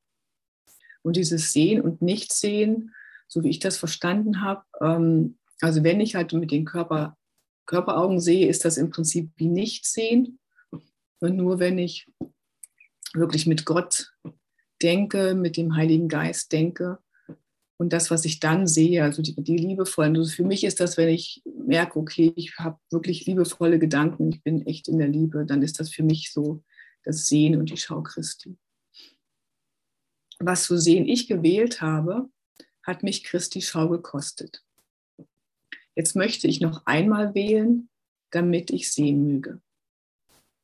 Und 1.02 1.16
dieses 1.16 1.52
Sehen 1.52 1.80
und 1.80 2.02
Nichtsehen, 2.02 2.94
so 3.28 3.42
wie 3.42 3.50
ich 3.50 3.58
das 3.58 3.78
verstanden 3.78 4.42
habe, 4.42 4.64
ähm, 4.80 5.38
also 5.60 5.84
wenn 5.84 6.00
ich 6.00 6.14
halt 6.14 6.32
mit 6.32 6.50
den 6.50 6.64
Körper, 6.64 7.16
Körperaugen 7.66 8.20
sehe, 8.20 8.48
ist 8.48 8.64
das 8.64 8.76
im 8.76 8.90
Prinzip 8.90 9.30
wie 9.36 9.48
Nichtsehen. 9.48 10.38
Und 11.20 11.36
nur 11.36 11.58
wenn 11.58 11.78
ich 11.78 12.10
wirklich 13.14 13.46
mit 13.46 13.64
Gott 13.64 14.12
denke, 14.82 15.34
mit 15.34 15.56
dem 15.56 15.76
Heiligen 15.76 16.08
Geist 16.08 16.52
denke, 16.52 16.98
und 17.80 17.94
das, 17.94 18.10
was 18.10 18.26
ich 18.26 18.40
dann 18.40 18.66
sehe, 18.66 19.02
also 19.02 19.22
die, 19.22 19.34
die 19.42 19.56
liebevollen, 19.56 20.14
also 20.14 20.30
für 20.30 20.44
mich 20.44 20.64
ist 20.64 20.80
das, 20.80 20.98
wenn 20.98 21.08
ich 21.08 21.42
merke, 21.46 21.98
okay, 21.98 22.30
ich 22.36 22.58
habe 22.58 22.78
wirklich 22.90 23.24
liebevolle 23.24 23.78
Gedanken, 23.78 24.28
ich 24.28 24.42
bin 24.42 24.66
echt 24.66 24.86
in 24.86 24.98
der 24.98 25.08
Liebe, 25.08 25.46
dann 25.46 25.62
ist 25.62 25.80
das 25.80 25.88
für 25.88 26.02
mich 26.02 26.30
so 26.30 26.62
das 27.04 27.26
Sehen 27.26 27.56
und 27.56 27.70
die 27.70 27.78
Schau 27.78 28.02
Christi. 28.02 28.58
Was 30.40 30.64
zu 30.64 30.76
sehen 30.76 31.08
ich 31.08 31.26
gewählt 31.26 31.80
habe, 31.80 32.28
hat 32.82 33.02
mich 33.02 33.24
Christi 33.24 33.62
Schau 33.62 33.88
gekostet. 33.88 34.62
Jetzt 35.96 36.16
möchte 36.16 36.48
ich 36.48 36.60
noch 36.60 36.84
einmal 36.84 37.34
wählen, 37.34 37.88
damit 38.30 38.70
ich 38.70 38.92
sehen 38.92 39.26
möge. 39.26 39.62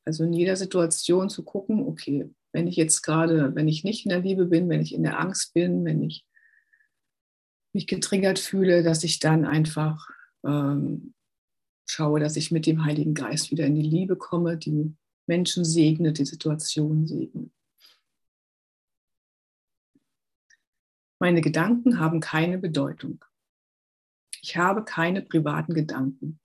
Also 0.07 0.23
in 0.23 0.33
jeder 0.33 0.55
Situation 0.55 1.29
zu 1.29 1.45
gucken, 1.45 1.81
okay, 1.81 2.31
wenn 2.53 2.69
ich 2.69 2.77
jetzt 2.77 3.03
gerade, 3.03 3.55
wenn 3.57 3.66
ich 3.66 3.83
nicht 3.83 4.07
in 4.07 4.11
der 4.11 4.21
Liebe 4.21 4.47
bin, 4.47 4.69
wenn 4.69 4.81
ich 4.81 4.95
in 4.95 5.03
der 5.03 5.19
Angst 5.19 5.53
bin, 5.53 5.85
wenn 5.85 6.03
ich 6.03 6.25
mich 7.75 7.88
getriggert 7.88 8.38
fühle, 8.38 8.83
dass 8.85 9.03
ich 9.03 9.19
dann 9.19 9.45
einfach 9.45 10.09
ähm, 10.45 11.12
schaue, 11.88 12.21
dass 12.21 12.37
ich 12.37 12.53
mit 12.53 12.66
dem 12.66 12.85
Heiligen 12.85 13.14
Geist 13.14 13.51
wieder 13.51 13.66
in 13.66 13.75
die 13.75 13.83
Liebe 13.83 14.16
komme, 14.16 14.57
die 14.57 14.95
Menschen 15.27 15.64
segne, 15.64 16.12
die 16.12 16.25
Situation 16.25 17.07
segne. 17.07 17.51
Meine 21.19 21.40
Gedanken 21.40 21.99
haben 21.99 22.21
keine 22.21 22.59
Bedeutung. 22.59 23.25
Ich 24.40 24.57
habe 24.57 24.85
keine 24.85 25.23
privaten 25.23 25.75
Gedanken. 25.75 26.38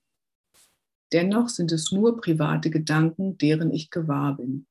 Dennoch 1.14 1.50
sind 1.50 1.72
es 1.72 1.92
nur 1.92 2.20
private 2.20 2.70
Gedanken, 2.70 3.38
deren 3.38 3.72
ich 3.72 3.90
gewahr 3.90 4.38
bin. 4.38 4.68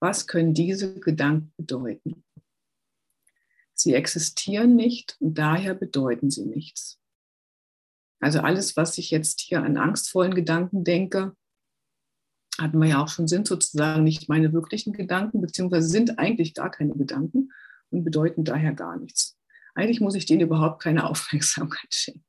Was 0.00 0.26
können 0.26 0.54
diese 0.54 1.00
Gedanken 1.00 1.52
bedeuten? 1.56 2.24
Sie 3.74 3.94
existieren 3.94 4.76
nicht 4.76 5.16
und 5.20 5.38
daher 5.38 5.74
bedeuten 5.74 6.30
sie 6.30 6.46
nichts. 6.46 7.00
Also 8.20 8.40
alles, 8.40 8.76
was 8.76 8.98
ich 8.98 9.10
jetzt 9.10 9.40
hier 9.40 9.62
an 9.62 9.76
angstvollen 9.76 10.34
Gedanken 10.34 10.84
denke, 10.84 11.36
hatten 12.58 12.78
wir 12.80 12.88
ja 12.88 13.02
auch 13.02 13.08
schon, 13.08 13.28
sind 13.28 13.46
sozusagen 13.46 14.02
nicht 14.02 14.28
meine 14.28 14.52
wirklichen 14.52 14.92
Gedanken, 14.92 15.40
beziehungsweise 15.40 15.88
sind 15.88 16.18
eigentlich 16.18 16.54
gar 16.54 16.70
keine 16.70 16.94
Gedanken 16.94 17.52
und 17.90 18.04
bedeuten 18.04 18.44
daher 18.44 18.72
gar 18.72 18.96
nichts. 18.98 19.38
Eigentlich 19.74 20.00
muss 20.00 20.16
ich 20.16 20.26
denen 20.26 20.40
überhaupt 20.40 20.82
keine 20.82 21.04
Aufmerksamkeit 21.08 21.94
schenken. 21.94 22.24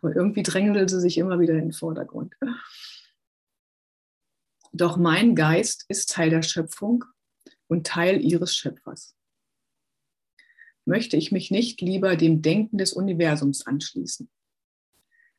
Aber 0.00 0.14
irgendwie 0.14 0.42
drängelte 0.42 0.88
sie 0.88 1.00
sich 1.00 1.18
immer 1.18 1.40
wieder 1.40 1.54
in 1.54 1.66
den 1.66 1.72
Vordergrund. 1.72 2.34
Doch 4.72 4.96
mein 4.96 5.34
Geist 5.34 5.84
ist 5.88 6.10
Teil 6.10 6.30
der 6.30 6.42
Schöpfung 6.42 7.04
und 7.66 7.86
Teil 7.86 8.20
ihres 8.24 8.54
Schöpfers. 8.54 9.16
Möchte 10.84 11.16
ich 11.16 11.32
mich 11.32 11.50
nicht 11.50 11.80
lieber 11.80 12.16
dem 12.16 12.42
Denken 12.42 12.78
des 12.78 12.92
Universums 12.92 13.66
anschließen, 13.66 14.30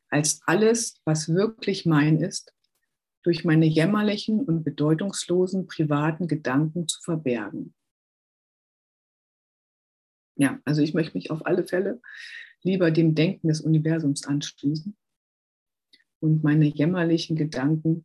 als 0.08 0.40
alles, 0.46 1.00
was 1.04 1.32
wirklich 1.32 1.86
mein 1.86 2.20
ist, 2.20 2.54
durch 3.22 3.44
meine 3.44 3.66
jämmerlichen 3.66 4.40
und 4.40 4.64
bedeutungslosen 4.64 5.66
privaten 5.66 6.28
Gedanken 6.28 6.88
zu 6.88 7.00
verbergen. 7.02 7.74
Ja, 10.36 10.58
also 10.64 10.82
ich 10.82 10.94
möchte 10.94 11.16
mich 11.16 11.30
auf 11.30 11.44
alle 11.44 11.66
Fälle 11.66 12.00
lieber 12.62 12.90
dem 12.90 13.14
Denken 13.14 13.48
des 13.48 13.60
Universums 13.60 14.26
anschließen 14.26 14.96
und 16.20 16.44
meine 16.44 16.66
jämmerlichen 16.66 17.36
Gedanken 17.36 18.04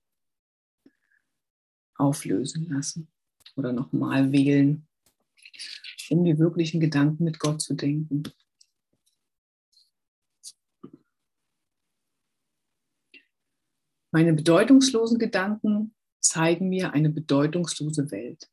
auflösen 1.95 2.69
lassen 2.69 3.07
oder 3.55 3.73
nochmal 3.73 4.31
wählen, 4.31 4.87
um 6.09 6.23
die 6.23 6.37
wirklichen 6.37 6.79
Gedanken 6.79 7.23
mit 7.23 7.39
Gott 7.39 7.61
zu 7.61 7.73
denken. 7.73 8.23
Meine 14.11 14.33
bedeutungslosen 14.33 15.19
Gedanken 15.19 15.93
zeigen 16.21 16.69
mir 16.69 16.93
eine 16.93 17.09
bedeutungslose 17.09 18.11
Welt. 18.11 18.49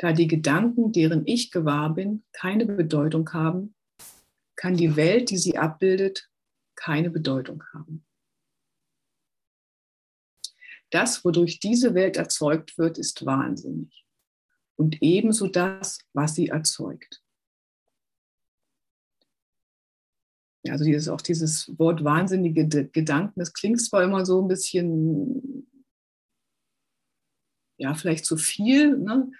Da 0.00 0.14
die 0.14 0.28
Gedanken, 0.28 0.92
deren 0.92 1.26
ich 1.26 1.50
gewahr 1.50 1.92
bin, 1.94 2.24
keine 2.32 2.64
Bedeutung 2.64 3.30
haben, 3.34 3.74
kann 4.56 4.74
die 4.74 4.96
Welt, 4.96 5.28
die 5.28 5.36
sie 5.36 5.58
abbildet, 5.58 6.30
keine 6.74 7.10
Bedeutung 7.10 7.62
haben. 7.74 8.06
Das, 10.88 11.22
wodurch 11.22 11.60
diese 11.60 11.92
Welt 11.92 12.16
erzeugt 12.16 12.78
wird, 12.78 12.96
ist 12.96 13.26
wahnsinnig. 13.26 14.06
Und 14.76 15.02
ebenso 15.02 15.48
das, 15.48 15.98
was 16.14 16.34
sie 16.34 16.48
erzeugt. 16.48 17.22
Also 20.66 20.86
dieses, 20.86 21.08
auch 21.08 21.20
dieses 21.20 21.78
Wort 21.78 22.04
wahnsinnige 22.04 22.66
Gedanken, 22.66 23.38
das 23.38 23.52
klingt 23.52 23.82
zwar 23.82 24.02
immer 24.02 24.24
so 24.24 24.40
ein 24.40 24.48
bisschen, 24.48 25.70
ja, 27.76 27.94
vielleicht 27.94 28.24
zu 28.24 28.38
viel, 28.38 28.96
ne? 28.96 29.30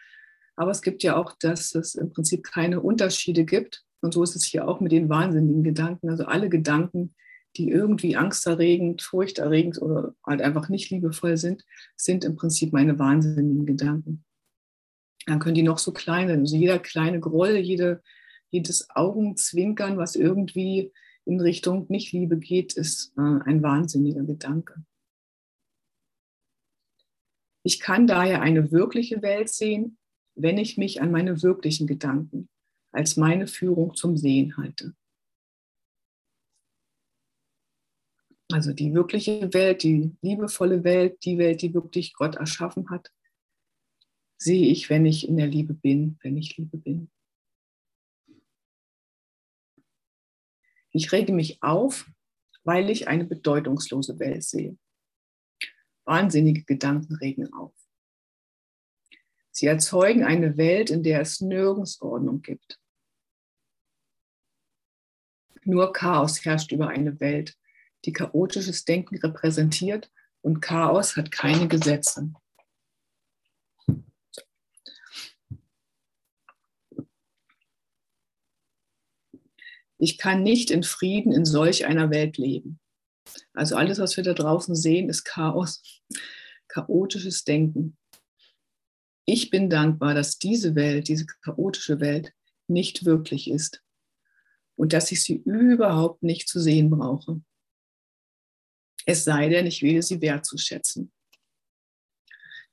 Aber 0.60 0.72
es 0.72 0.82
gibt 0.82 1.02
ja 1.02 1.16
auch, 1.16 1.32
dass 1.40 1.74
es 1.74 1.94
im 1.94 2.10
Prinzip 2.10 2.42
keine 2.42 2.82
Unterschiede 2.82 3.46
gibt. 3.46 3.82
Und 4.02 4.12
so 4.12 4.22
ist 4.22 4.36
es 4.36 4.44
hier 4.44 4.68
auch 4.68 4.80
mit 4.80 4.92
den 4.92 5.08
wahnsinnigen 5.08 5.64
Gedanken. 5.64 6.10
Also 6.10 6.26
alle 6.26 6.50
Gedanken, 6.50 7.14
die 7.56 7.70
irgendwie 7.70 8.14
angsterregend, 8.14 9.00
furchterregend 9.00 9.80
oder 9.80 10.14
halt 10.22 10.42
einfach 10.42 10.68
nicht 10.68 10.90
liebevoll 10.90 11.38
sind, 11.38 11.64
sind 11.96 12.26
im 12.26 12.36
Prinzip 12.36 12.74
meine 12.74 12.98
wahnsinnigen 12.98 13.64
Gedanken. 13.64 14.22
Dann 15.24 15.38
können 15.38 15.54
die 15.54 15.62
noch 15.62 15.78
so 15.78 15.94
klein 15.94 16.28
sein. 16.28 16.40
Also 16.40 16.56
jeder 16.56 16.78
kleine 16.78 17.20
Groll, 17.20 17.56
jede, 17.56 18.02
jedes 18.50 18.90
Augenzwinkern, 18.90 19.96
was 19.96 20.14
irgendwie 20.14 20.92
in 21.24 21.40
Richtung 21.40 21.86
Nicht-Liebe 21.88 22.36
geht, 22.36 22.74
ist 22.74 23.14
äh, 23.16 23.22
ein 23.46 23.62
wahnsinniger 23.62 24.24
Gedanke. 24.24 24.84
Ich 27.62 27.80
kann 27.80 28.06
daher 28.06 28.42
eine 28.42 28.70
wirkliche 28.70 29.22
Welt 29.22 29.48
sehen, 29.48 29.96
wenn 30.42 30.58
ich 30.58 30.76
mich 30.78 31.00
an 31.00 31.10
meine 31.10 31.42
wirklichen 31.42 31.86
Gedanken 31.86 32.48
als 32.92 33.16
meine 33.16 33.46
Führung 33.46 33.94
zum 33.94 34.16
Sehen 34.16 34.56
halte. 34.56 34.94
Also 38.52 38.72
die 38.72 38.92
wirkliche 38.94 39.52
Welt, 39.54 39.84
die 39.84 40.16
liebevolle 40.22 40.82
Welt, 40.82 41.24
die 41.24 41.38
Welt, 41.38 41.62
die 41.62 41.72
wirklich 41.72 42.14
Gott 42.14 42.34
erschaffen 42.34 42.90
hat, 42.90 43.12
sehe 44.38 44.66
ich, 44.66 44.90
wenn 44.90 45.06
ich 45.06 45.28
in 45.28 45.36
der 45.36 45.46
Liebe 45.46 45.74
bin, 45.74 46.18
wenn 46.22 46.36
ich 46.36 46.56
Liebe 46.56 46.78
bin. 46.78 47.10
Ich 50.92 51.12
rege 51.12 51.32
mich 51.32 51.62
auf, 51.62 52.10
weil 52.64 52.90
ich 52.90 53.06
eine 53.06 53.24
bedeutungslose 53.24 54.18
Welt 54.18 54.42
sehe. 54.42 54.76
Wahnsinnige 56.04 56.64
Gedanken 56.64 57.14
regen 57.16 57.52
auf. 57.52 57.79
Sie 59.52 59.66
erzeugen 59.66 60.24
eine 60.24 60.56
Welt, 60.56 60.90
in 60.90 61.02
der 61.02 61.20
es 61.20 61.40
nirgends 61.40 62.00
Ordnung 62.00 62.42
gibt. 62.42 62.78
Nur 65.64 65.92
Chaos 65.92 66.44
herrscht 66.44 66.72
über 66.72 66.88
eine 66.88 67.20
Welt, 67.20 67.56
die 68.04 68.12
chaotisches 68.12 68.84
Denken 68.84 69.16
repräsentiert 69.18 70.10
und 70.40 70.60
Chaos 70.60 71.16
hat 71.16 71.30
keine 71.30 71.68
Gesetze. 71.68 72.32
Ich 79.98 80.16
kann 80.16 80.42
nicht 80.42 80.70
in 80.70 80.82
Frieden 80.82 81.30
in 81.30 81.44
solch 81.44 81.84
einer 81.84 82.10
Welt 82.10 82.38
leben. 82.38 82.80
Also 83.52 83.76
alles, 83.76 83.98
was 83.98 84.16
wir 84.16 84.24
da 84.24 84.32
draußen 84.32 84.74
sehen, 84.74 85.10
ist 85.10 85.24
Chaos, 85.24 85.82
chaotisches 86.68 87.44
Denken. 87.44 87.98
Ich 89.32 89.48
bin 89.48 89.70
dankbar, 89.70 90.14
dass 90.14 90.40
diese 90.40 90.74
Welt, 90.74 91.06
diese 91.06 91.24
chaotische 91.24 92.00
Welt, 92.00 92.32
nicht 92.66 93.04
wirklich 93.04 93.48
ist 93.48 93.80
und 94.74 94.92
dass 94.92 95.12
ich 95.12 95.22
sie 95.22 95.36
überhaupt 95.36 96.24
nicht 96.24 96.48
zu 96.48 96.58
sehen 96.58 96.90
brauche. 96.90 97.40
Es 99.06 99.22
sei 99.22 99.48
denn, 99.48 99.66
ich 99.66 99.82
wähle 99.82 100.02
sie 100.02 100.20
wertzuschätzen. 100.20 101.12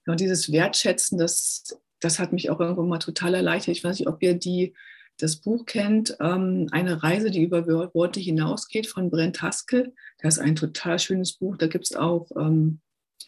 Und 0.08 0.20
dieses 0.20 0.52
Wertschätzen, 0.52 1.20
das, 1.20 1.80
das 2.00 2.17
hat 2.17 2.34
mich 2.34 2.50
auch 2.50 2.60
irgendwann 2.60 2.89
mal 2.89 2.98
total 2.98 3.36
erleichtert. 3.36 3.78
Ich 3.78 3.84
weiß 3.84 4.00
nicht, 4.00 4.08
ob 4.08 4.24
ihr 4.24 4.34
die, 4.34 4.74
das 5.17 5.36
Buch 5.36 5.67
kennt, 5.67 6.17
ähm, 6.20 6.70
Eine 6.72 7.04
Reise, 7.04 7.30
die 7.30 7.43
über 7.43 7.67
Worte 7.67 8.20
hinausgeht 8.20 8.88
von 8.88 9.12
Brent 9.12 9.43
Haskell. 9.43 9.93
Das 10.17 10.38
ist 10.38 10.43
ein 10.43 10.56
total 10.56 10.98
schönes 10.98 11.34
Buch. 11.34 11.56
Da 11.56 11.67
gibt 11.67 11.86
es 11.86 11.96
auch 11.96 12.32
ähm, 12.36 12.82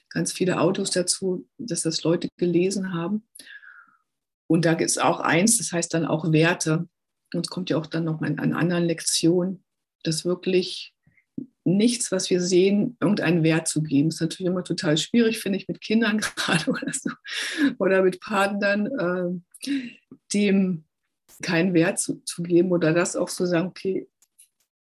ganz 0.09 0.31
viele 0.31 0.59
Autos 0.59 0.91
dazu, 0.91 1.47
dass 1.57 1.83
das 1.83 2.03
Leute 2.03 2.29
gelesen 2.37 2.93
haben. 2.93 3.27
Und 4.47 4.65
da 4.65 4.73
gibt 4.73 4.89
es 4.89 4.97
auch 4.97 5.19
eins, 5.19 5.57
das 5.57 5.71
heißt 5.71 5.93
dann 5.93 6.05
auch 6.05 6.31
Werte. 6.31 6.87
Und 7.33 7.45
es 7.45 7.49
kommt 7.49 7.69
ja 7.69 7.77
auch 7.77 7.85
dann 7.85 8.05
noch 8.05 8.21
in 8.21 8.39
einer 8.39 8.57
anderen 8.57 8.85
Lektion, 8.85 9.63
dass 10.03 10.25
wirklich 10.25 10.93
nichts, 11.63 12.11
was 12.11 12.31
wir 12.31 12.41
sehen, 12.41 12.97
irgendeinen 12.99 13.43
Wert 13.43 13.67
zu 13.67 13.83
geben. 13.83 14.09
Das 14.09 14.15
ist 14.15 14.21
natürlich 14.21 14.49
immer 14.49 14.63
total 14.63 14.97
schwierig, 14.97 15.39
finde 15.39 15.59
ich, 15.59 15.67
mit 15.67 15.81
Kindern 15.81 16.17
gerade 16.35 16.71
oder 16.71 16.91
so, 16.91 17.11
oder 17.77 18.01
mit 18.01 18.19
Partnern, 18.21 18.87
äh, 18.87 19.69
dem 20.33 20.85
keinen 21.43 21.73
Wert 21.73 21.99
zu, 21.99 22.23
zu 22.25 22.41
geben 22.41 22.71
oder 22.71 22.93
das 22.93 23.15
auch 23.15 23.29
zu 23.29 23.45
sagen, 23.45 23.67
okay, 23.67 24.09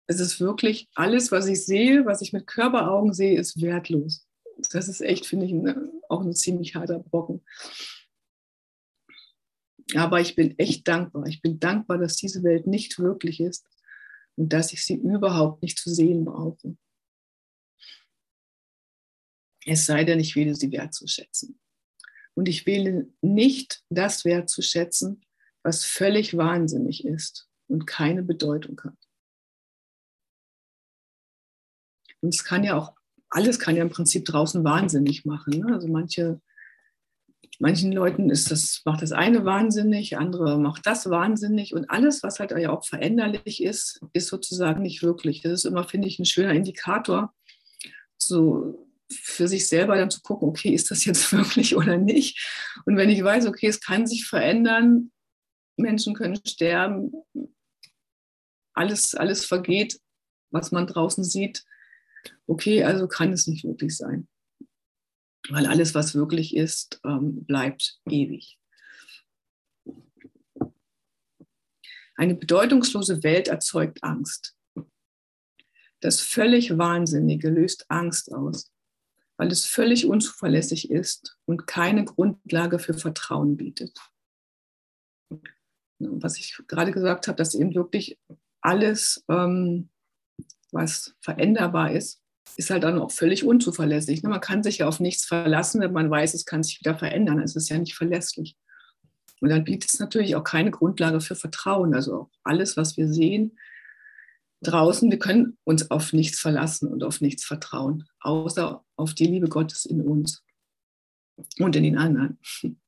es 0.05 0.19
ist 0.19 0.39
wirklich 0.39 0.87
alles, 0.93 1.31
was 1.31 1.47
ich 1.47 1.65
sehe, 1.65 2.05
was 2.05 2.21
ich 2.21 2.31
mit 2.31 2.47
Körperaugen 2.47 3.11
sehe, 3.11 3.37
ist 3.37 3.61
wertlos 3.61 4.26
das 4.71 4.87
ist 4.87 5.01
echt, 5.01 5.25
finde 5.25 5.45
ich, 5.45 5.53
eine, 5.53 5.91
auch 6.09 6.21
ein 6.21 6.33
ziemlich 6.33 6.75
harter 6.75 6.99
Brocken. 6.99 7.43
Aber 9.95 10.19
ich 10.19 10.35
bin 10.35 10.57
echt 10.59 10.87
dankbar. 10.87 11.27
Ich 11.27 11.41
bin 11.41 11.59
dankbar, 11.59 11.97
dass 11.97 12.15
diese 12.17 12.43
Welt 12.43 12.67
nicht 12.67 12.99
wirklich 12.99 13.39
ist 13.39 13.65
und 14.35 14.51
dass 14.51 14.73
ich 14.73 14.83
sie 14.83 14.95
überhaupt 14.95 15.61
nicht 15.61 15.77
zu 15.77 15.89
sehen 15.93 16.25
brauche. 16.25 16.75
Es 19.65 19.85
sei 19.85 20.03
denn, 20.03 20.19
ich 20.19 20.35
wähle 20.35 20.55
sie 20.55 20.71
wertzuschätzen. 20.71 21.59
Und 22.33 22.47
ich 22.47 22.65
wähle 22.65 23.11
nicht 23.21 23.83
das 23.89 24.23
wertzuschätzen, 24.23 25.25
was 25.63 25.83
völlig 25.83 26.37
wahnsinnig 26.37 27.03
ist 27.03 27.49
und 27.67 27.87
keine 27.87 28.23
Bedeutung 28.23 28.79
hat. 28.83 28.97
Und 32.21 32.33
es 32.33 32.43
kann 32.43 32.63
ja 32.63 32.77
auch 32.77 32.96
alles 33.29 33.59
kann 33.59 33.75
ja 33.75 33.83
im 33.83 33.89
Prinzip 33.89 34.25
draußen 34.25 34.63
wahnsinnig 34.63 35.25
machen. 35.25 35.59
Ne? 35.59 35.73
Also 35.73 35.87
manche 35.87 36.41
manchen 37.59 37.91
Leuten 37.91 38.29
ist 38.29 38.51
das, 38.51 38.81
macht 38.85 39.01
das 39.01 39.11
eine 39.11 39.45
wahnsinnig, 39.45 40.17
andere 40.17 40.59
macht 40.59 40.85
das 40.85 41.09
wahnsinnig 41.09 41.73
und 41.73 41.89
alles, 41.89 42.23
was 42.23 42.39
halt 42.39 42.51
ja 42.51 42.69
auch 42.71 42.85
veränderlich 42.85 43.63
ist, 43.63 43.99
ist 44.13 44.27
sozusagen 44.27 44.81
nicht 44.81 45.01
wirklich. 45.03 45.41
Das 45.41 45.53
ist 45.53 45.65
immer, 45.65 45.83
finde 45.83 46.07
ich, 46.07 46.19
ein 46.19 46.25
schöner 46.25 46.53
Indikator, 46.53 47.33
so 48.17 48.87
für 49.09 49.47
sich 49.47 49.67
selber 49.67 49.95
dann 49.95 50.11
zu 50.11 50.21
gucken, 50.21 50.47
okay, 50.47 50.69
ist 50.69 50.91
das 50.91 51.05
jetzt 51.05 51.31
wirklich 51.33 51.75
oder 51.75 51.97
nicht? 51.97 52.81
Und 52.85 52.97
wenn 52.97 53.09
ich 53.09 53.23
weiß, 53.23 53.47
okay, 53.47 53.67
es 53.67 53.79
kann 53.79 54.05
sich 54.05 54.25
verändern, 54.25 55.11
Menschen 55.77 56.13
können 56.13 56.39
sterben, 56.45 57.11
alles, 58.73 59.15
alles 59.15 59.45
vergeht, 59.45 59.99
was 60.51 60.71
man 60.71 60.87
draußen 60.87 61.23
sieht, 61.23 61.63
okay, 62.47 62.83
also 62.83 63.07
kann 63.07 63.33
es 63.33 63.47
nicht 63.47 63.63
wirklich 63.63 63.95
sein 63.95 64.27
weil 65.49 65.65
alles, 65.65 65.93
was 65.93 66.15
wirklich 66.15 66.55
ist, 66.55 66.99
ähm, 67.05 67.45
bleibt 67.45 67.99
ewig. 68.09 68.59
Eine 72.15 72.35
bedeutungslose 72.35 73.23
Welt 73.23 73.47
erzeugt 73.47 74.03
Angst. 74.03 74.55
Das 75.99 76.21
völlig 76.21 76.77
Wahnsinnige 76.77 77.49
löst 77.49 77.85
Angst 77.89 78.31
aus, 78.33 78.71
weil 79.37 79.51
es 79.51 79.65
völlig 79.65 80.05
unzuverlässig 80.05 80.89
ist 80.91 81.37
und 81.45 81.67
keine 81.67 82.05
Grundlage 82.05 82.79
für 82.79 82.93
Vertrauen 82.93 83.57
bietet. 83.57 83.97
Was 85.99 86.37
ich 86.37 86.57
gerade 86.67 86.91
gesagt 86.91 87.27
habe, 87.27 87.37
dass 87.37 87.55
eben 87.55 87.73
wirklich 87.73 88.19
alles, 88.61 89.23
ähm, 89.29 89.89
was 90.71 91.15
veränderbar 91.21 91.91
ist, 91.91 92.21
ist 92.55 92.69
halt 92.69 92.83
dann 92.83 92.99
auch 92.99 93.11
völlig 93.11 93.43
unzuverlässig. 93.43 94.23
Ne? 94.23 94.29
Man 94.29 94.41
kann 94.41 94.63
sich 94.63 94.79
ja 94.79 94.87
auf 94.87 94.99
nichts 94.99 95.25
verlassen, 95.25 95.81
wenn 95.81 95.93
man 95.93 96.09
weiß, 96.09 96.33
es 96.33 96.45
kann 96.45 96.63
sich 96.63 96.79
wieder 96.79 96.97
verändern. 96.97 97.39
Es 97.39 97.55
ist 97.55 97.69
ja 97.69 97.77
nicht 97.77 97.95
verlässlich. 97.95 98.55
Und 99.41 99.49
dann 99.49 99.63
bietet 99.63 99.91
es 99.91 99.99
natürlich 99.99 100.35
auch 100.35 100.43
keine 100.43 100.71
Grundlage 100.71 101.21
für 101.21 101.35
Vertrauen. 101.35 101.93
Also 101.93 102.21
auch 102.21 102.29
alles, 102.43 102.77
was 102.77 102.97
wir 102.97 103.07
sehen 103.07 103.57
draußen, 104.61 105.09
wir 105.11 105.19
können 105.19 105.57
uns 105.63 105.91
auf 105.91 106.13
nichts 106.13 106.39
verlassen 106.39 106.91
und 106.91 107.03
auf 107.03 107.21
nichts 107.21 107.45
vertrauen, 107.45 108.07
außer 108.19 108.83
auf 108.95 109.13
die 109.13 109.27
Liebe 109.27 109.49
Gottes 109.49 109.85
in 109.85 110.01
uns 110.01 110.43
und 111.59 111.75
in 111.75 111.83
den 111.83 111.97
anderen. 111.97 112.39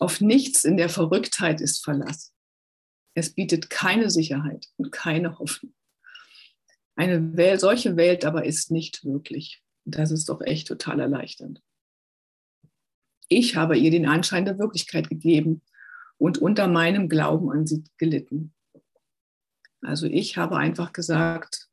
Auf 0.00 0.20
nichts 0.20 0.64
in 0.64 0.76
der 0.76 0.88
Verrücktheit 0.88 1.60
ist 1.60 1.84
Verlass. 1.84 2.34
Es 3.14 3.32
bietet 3.32 3.70
keine 3.70 4.10
Sicherheit 4.10 4.66
und 4.76 4.90
keine 4.90 5.38
Hoffnung. 5.38 5.72
Eine 6.96 7.36
Welt, 7.36 7.60
solche 7.60 7.96
Welt 7.96 8.24
aber 8.24 8.44
ist 8.44 8.70
nicht 8.70 9.04
wirklich. 9.04 9.62
Das 9.84 10.10
ist 10.10 10.28
doch 10.28 10.40
echt 10.40 10.68
total 10.68 11.00
erleichternd. 11.00 11.62
Ich 13.28 13.56
habe 13.56 13.76
ihr 13.76 13.90
den 13.90 14.06
Anschein 14.06 14.44
der 14.44 14.58
Wirklichkeit 14.58 15.08
gegeben 15.08 15.62
und 16.18 16.38
unter 16.38 16.68
meinem 16.68 17.08
Glauben 17.08 17.50
an 17.50 17.66
sie 17.66 17.84
gelitten. 17.98 18.54
Also 19.80 20.06
ich 20.06 20.36
habe 20.36 20.56
einfach 20.56 20.92
gesagt, 20.92 21.68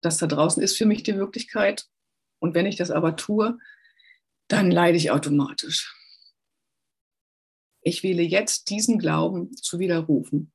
das 0.00 0.18
da 0.18 0.26
draußen 0.26 0.62
ist 0.62 0.76
für 0.76 0.86
mich 0.86 1.02
die 1.02 1.16
Wirklichkeit. 1.16 1.86
Und 2.38 2.54
wenn 2.54 2.66
ich 2.66 2.76
das 2.76 2.90
aber 2.90 3.16
tue, 3.16 3.58
dann 4.48 4.70
leide 4.70 4.96
ich 4.96 5.10
automatisch. 5.10 5.94
Ich 7.82 8.02
wähle 8.02 8.22
jetzt 8.22 8.70
diesen 8.70 8.98
Glauben 8.98 9.54
zu 9.56 9.78
widerrufen 9.78 10.52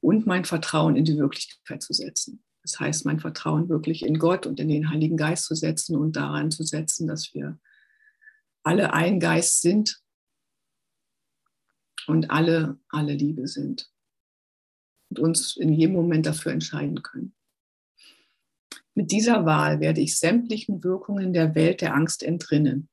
und 0.00 0.26
mein 0.26 0.44
Vertrauen 0.44 0.94
in 0.94 1.04
die 1.04 1.18
Wirklichkeit 1.18 1.82
zu 1.82 1.92
setzen. 1.92 2.43
Das 2.64 2.80
heißt, 2.80 3.04
mein 3.04 3.20
Vertrauen 3.20 3.68
wirklich 3.68 4.04
in 4.04 4.18
Gott 4.18 4.46
und 4.46 4.58
in 4.58 4.68
den 4.68 4.90
Heiligen 4.90 5.18
Geist 5.18 5.44
zu 5.44 5.54
setzen 5.54 5.96
und 5.96 6.16
daran 6.16 6.50
zu 6.50 6.64
setzen, 6.64 7.06
dass 7.06 7.34
wir 7.34 7.60
alle 8.62 8.94
ein 8.94 9.20
Geist 9.20 9.60
sind 9.60 10.02
und 12.06 12.30
alle, 12.30 12.80
alle 12.88 13.12
Liebe 13.12 13.48
sind 13.48 13.92
und 15.10 15.18
uns 15.18 15.58
in 15.58 15.74
jedem 15.74 15.94
Moment 15.94 16.24
dafür 16.24 16.52
entscheiden 16.52 17.02
können. 17.02 17.34
Mit 18.94 19.12
dieser 19.12 19.44
Wahl 19.44 19.80
werde 19.80 20.00
ich 20.00 20.18
sämtlichen 20.18 20.82
Wirkungen 20.82 21.34
der 21.34 21.54
Welt 21.54 21.82
der 21.82 21.94
Angst 21.94 22.22
entrinnen, 22.22 22.88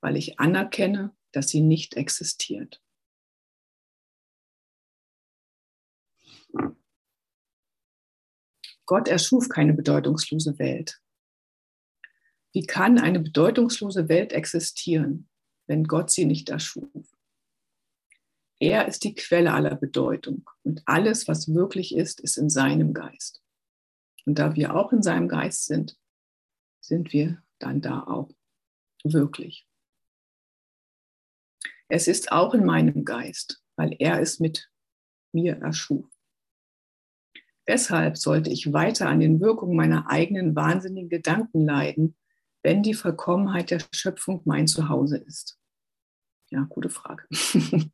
weil 0.00 0.16
ich 0.16 0.38
anerkenne, 0.38 1.16
dass 1.32 1.48
sie 1.48 1.62
nicht 1.62 1.96
existiert. 1.96 2.80
Gott 8.86 9.08
erschuf 9.08 9.48
keine 9.48 9.74
bedeutungslose 9.74 10.58
Welt. 10.58 11.00
Wie 12.52 12.66
kann 12.66 12.98
eine 12.98 13.20
bedeutungslose 13.20 14.08
Welt 14.08 14.32
existieren, 14.32 15.28
wenn 15.66 15.84
Gott 15.84 16.10
sie 16.10 16.24
nicht 16.24 16.50
erschuf? 16.50 16.90
Er 18.60 18.86
ist 18.86 19.04
die 19.04 19.14
Quelle 19.14 19.52
aller 19.52 19.74
Bedeutung 19.74 20.48
und 20.62 20.82
alles, 20.86 21.26
was 21.26 21.52
wirklich 21.52 21.94
ist, 21.94 22.20
ist 22.20 22.36
in 22.36 22.48
seinem 22.48 22.94
Geist. 22.94 23.42
Und 24.24 24.38
da 24.38 24.54
wir 24.54 24.74
auch 24.74 24.92
in 24.92 25.02
seinem 25.02 25.28
Geist 25.28 25.66
sind, 25.66 25.98
sind 26.80 27.12
wir 27.12 27.42
dann 27.58 27.80
da 27.80 28.04
auch 28.04 28.30
wirklich. 29.02 29.66
Es 31.88 32.08
ist 32.08 32.32
auch 32.32 32.54
in 32.54 32.64
meinem 32.64 33.04
Geist, 33.04 33.62
weil 33.76 33.94
er 33.98 34.20
es 34.20 34.40
mit 34.40 34.70
mir 35.32 35.56
erschuf. 35.56 36.13
Deshalb 37.66 38.18
sollte 38.18 38.50
ich 38.50 38.72
weiter 38.72 39.08
an 39.08 39.20
den 39.20 39.40
Wirkungen 39.40 39.76
meiner 39.76 40.10
eigenen 40.10 40.54
wahnsinnigen 40.54 41.08
Gedanken 41.08 41.64
leiden, 41.64 42.16
wenn 42.62 42.82
die 42.82 42.94
Vollkommenheit 42.94 43.70
der 43.70 43.80
Schöpfung 43.92 44.42
mein 44.44 44.66
Zuhause 44.66 45.18
ist? 45.18 45.58
Ja, 46.50 46.66
gute 46.68 46.90
Frage. 46.90 47.24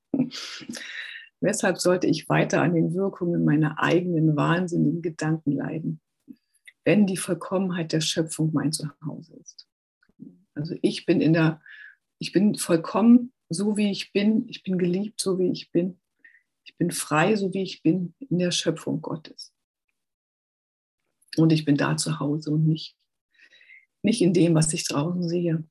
Weshalb 1.40 1.78
sollte 1.78 2.06
ich 2.06 2.28
weiter 2.28 2.62
an 2.62 2.74
den 2.74 2.94
Wirkungen 2.94 3.44
meiner 3.44 3.82
eigenen 3.82 4.36
wahnsinnigen 4.36 5.02
Gedanken 5.02 5.52
leiden, 5.52 6.00
wenn 6.84 7.06
die 7.06 7.16
Vollkommenheit 7.16 7.92
der 7.92 8.00
Schöpfung 8.00 8.50
mein 8.52 8.72
Zuhause 8.72 9.36
ist? 9.36 9.66
Also 10.54 10.76
ich 10.82 11.06
bin 11.06 11.20
in 11.20 11.32
der, 11.32 11.62
ich 12.18 12.32
bin 12.32 12.56
vollkommen 12.56 13.32
so 13.48 13.76
wie 13.76 13.90
ich 13.90 14.12
bin, 14.12 14.46
ich 14.48 14.62
bin 14.62 14.78
geliebt 14.78 15.20
so 15.20 15.38
wie 15.38 15.50
ich 15.50 15.72
bin, 15.72 15.98
ich 16.64 16.76
bin 16.76 16.90
frei 16.90 17.36
so 17.36 17.52
wie 17.54 17.62
ich 17.62 17.82
bin 17.82 18.14
in 18.18 18.38
der 18.38 18.50
Schöpfung 18.50 19.00
Gottes. 19.00 19.54
Und 21.36 21.52
ich 21.52 21.64
bin 21.64 21.76
da 21.76 21.96
zu 21.96 22.18
Hause 22.20 22.50
und 22.50 22.66
nicht, 22.66 22.96
nicht 24.02 24.22
in 24.22 24.32
dem, 24.32 24.54
was 24.54 24.72
ich 24.72 24.86
draußen 24.86 25.28
sehe. 25.28 25.64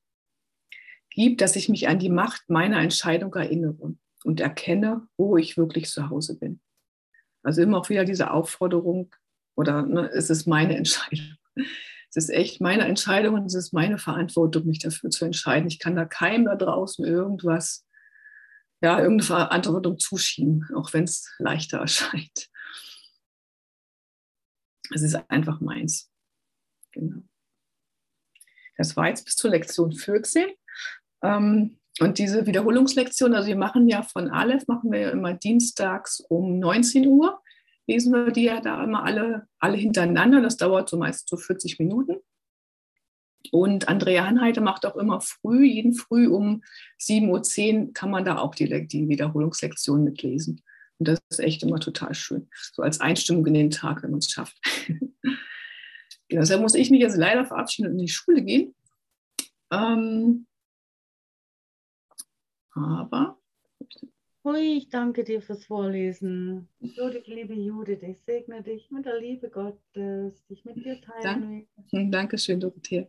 Gib, 1.09 1.37
dass 1.37 1.55
ich 1.55 1.69
mich 1.69 1.87
an 1.87 1.99
die 1.99 2.09
Macht 2.09 2.49
meiner 2.49 2.79
Entscheidung 2.79 3.33
erinnere 3.33 3.95
und 4.23 4.39
erkenne, 4.39 5.07
wo 5.17 5.37
ich 5.37 5.57
wirklich 5.57 5.89
zu 5.89 6.09
Hause 6.09 6.37
bin. 6.37 6.61
Also 7.43 7.61
immer 7.61 7.79
auch 7.79 7.89
wieder 7.89 8.05
diese 8.05 8.31
Aufforderung, 8.31 9.13
oder 9.59 9.81
ne, 9.81 10.09
es 10.13 10.29
ist 10.29 10.47
meine 10.47 10.77
Entscheidung. 10.77 11.35
Es 12.09 12.15
ist 12.15 12.29
echt 12.29 12.61
meine 12.61 12.85
Entscheidung 12.85 13.35
und 13.35 13.45
es 13.45 13.53
ist 13.53 13.73
meine 13.73 13.97
Verantwortung, 13.97 14.65
mich 14.65 14.79
dafür 14.79 15.09
zu 15.09 15.25
entscheiden. 15.25 15.67
Ich 15.67 15.79
kann 15.79 15.95
da 15.95 16.05
keinem 16.05 16.45
da 16.45 16.55
draußen 16.55 17.05
irgendwas, 17.05 17.85
ja, 18.81 18.97
irgendeine 18.97 19.27
Verantwortung 19.27 19.99
zuschieben, 19.99 20.65
auch 20.75 20.93
wenn 20.93 21.03
es 21.03 21.29
leichter 21.39 21.77
erscheint. 21.81 22.47
Es 24.93 25.01
ist 25.01 25.15
einfach 25.29 25.61
meins. 25.61 26.11
Genau. 26.91 27.21
Das 28.77 28.95
war 28.95 29.09
jetzt 29.09 29.25
bis 29.25 29.35
zur 29.35 29.51
Lektion 29.51 29.91
14. 29.91 30.47
Ähm, 31.21 31.77
und 31.99 32.17
diese 32.17 32.45
Wiederholungslektion, 32.45 33.33
also 33.33 33.47
wir 33.47 33.57
machen 33.57 33.89
ja 33.89 34.03
von 34.03 34.29
Aleph, 34.29 34.67
machen 34.67 34.91
wir 34.91 34.99
ja 34.99 35.09
immer 35.09 35.33
dienstags 35.33 36.21
um 36.21 36.59
19 36.59 37.05
Uhr. 37.07 37.41
Lesen 37.87 38.13
wir 38.13 38.31
die 38.31 38.43
ja 38.43 38.61
da 38.61 38.83
immer 38.83 39.03
alle, 39.03 39.47
alle 39.59 39.75
hintereinander. 39.75 40.41
Das 40.41 40.57
dauert 40.57 40.87
so 40.87 40.97
meist 40.97 41.27
so 41.27 41.35
40 41.35 41.79
Minuten. 41.79 42.17
Und 43.51 43.87
Andrea 43.87 44.25
Hanheide 44.25 44.61
macht 44.61 44.85
auch 44.85 44.95
immer 44.95 45.21
früh, 45.21 45.65
jeden 45.65 45.93
Früh 45.93 46.27
um 46.27 46.63
7.10 47.01 47.87
Uhr 47.87 47.93
kann 47.93 48.11
man 48.11 48.25
da 48.25 48.37
auch 48.37 48.53
die, 48.53 48.87
die 48.87 49.07
Wiederholungslektion 49.07 50.03
mitlesen. 50.03 50.61
Und 50.99 51.07
das 51.07 51.19
ist 51.29 51.39
echt 51.39 51.63
immer 51.63 51.79
total 51.79 52.13
schön. 52.13 52.49
So 52.73 52.83
als 52.83 52.99
Einstimmung 52.99 53.45
in 53.47 53.53
den 53.53 53.69
Tag, 53.71 54.03
wenn 54.03 54.11
man 54.11 54.19
es 54.19 54.29
schafft. 54.29 54.57
genau, 56.27 56.41
deshalb 56.41 56.61
muss 56.61 56.75
ich 56.75 56.91
mich 56.91 57.01
jetzt 57.01 57.17
leider 57.17 57.45
verabschieden 57.45 57.87
und 57.87 57.93
in 57.93 58.05
die 58.05 58.11
Schule 58.11 58.43
gehen. 58.43 58.75
Ähm, 59.71 60.45
aber. 62.71 63.39
Hui, 64.43 64.77
ich 64.77 64.89
danke 64.89 65.23
dir 65.23 65.41
fürs 65.41 65.65
Vorlesen. 65.65 66.67
Judith, 66.79 67.27
liebe 67.27 67.53
Judith, 67.53 68.01
ich 68.01 68.19
segne 68.25 68.61
dich 68.61 68.89
mit 68.91 69.05
der 69.05 69.19
Liebe 69.19 69.49
Gottes, 69.49 70.45
dich 70.47 70.65
mit 70.65 70.77
dir 70.77 70.99
teilen. 71.01 71.67
Dank, 71.91 72.11
Dankeschön, 72.11 72.59
Dorothea. 72.59 73.07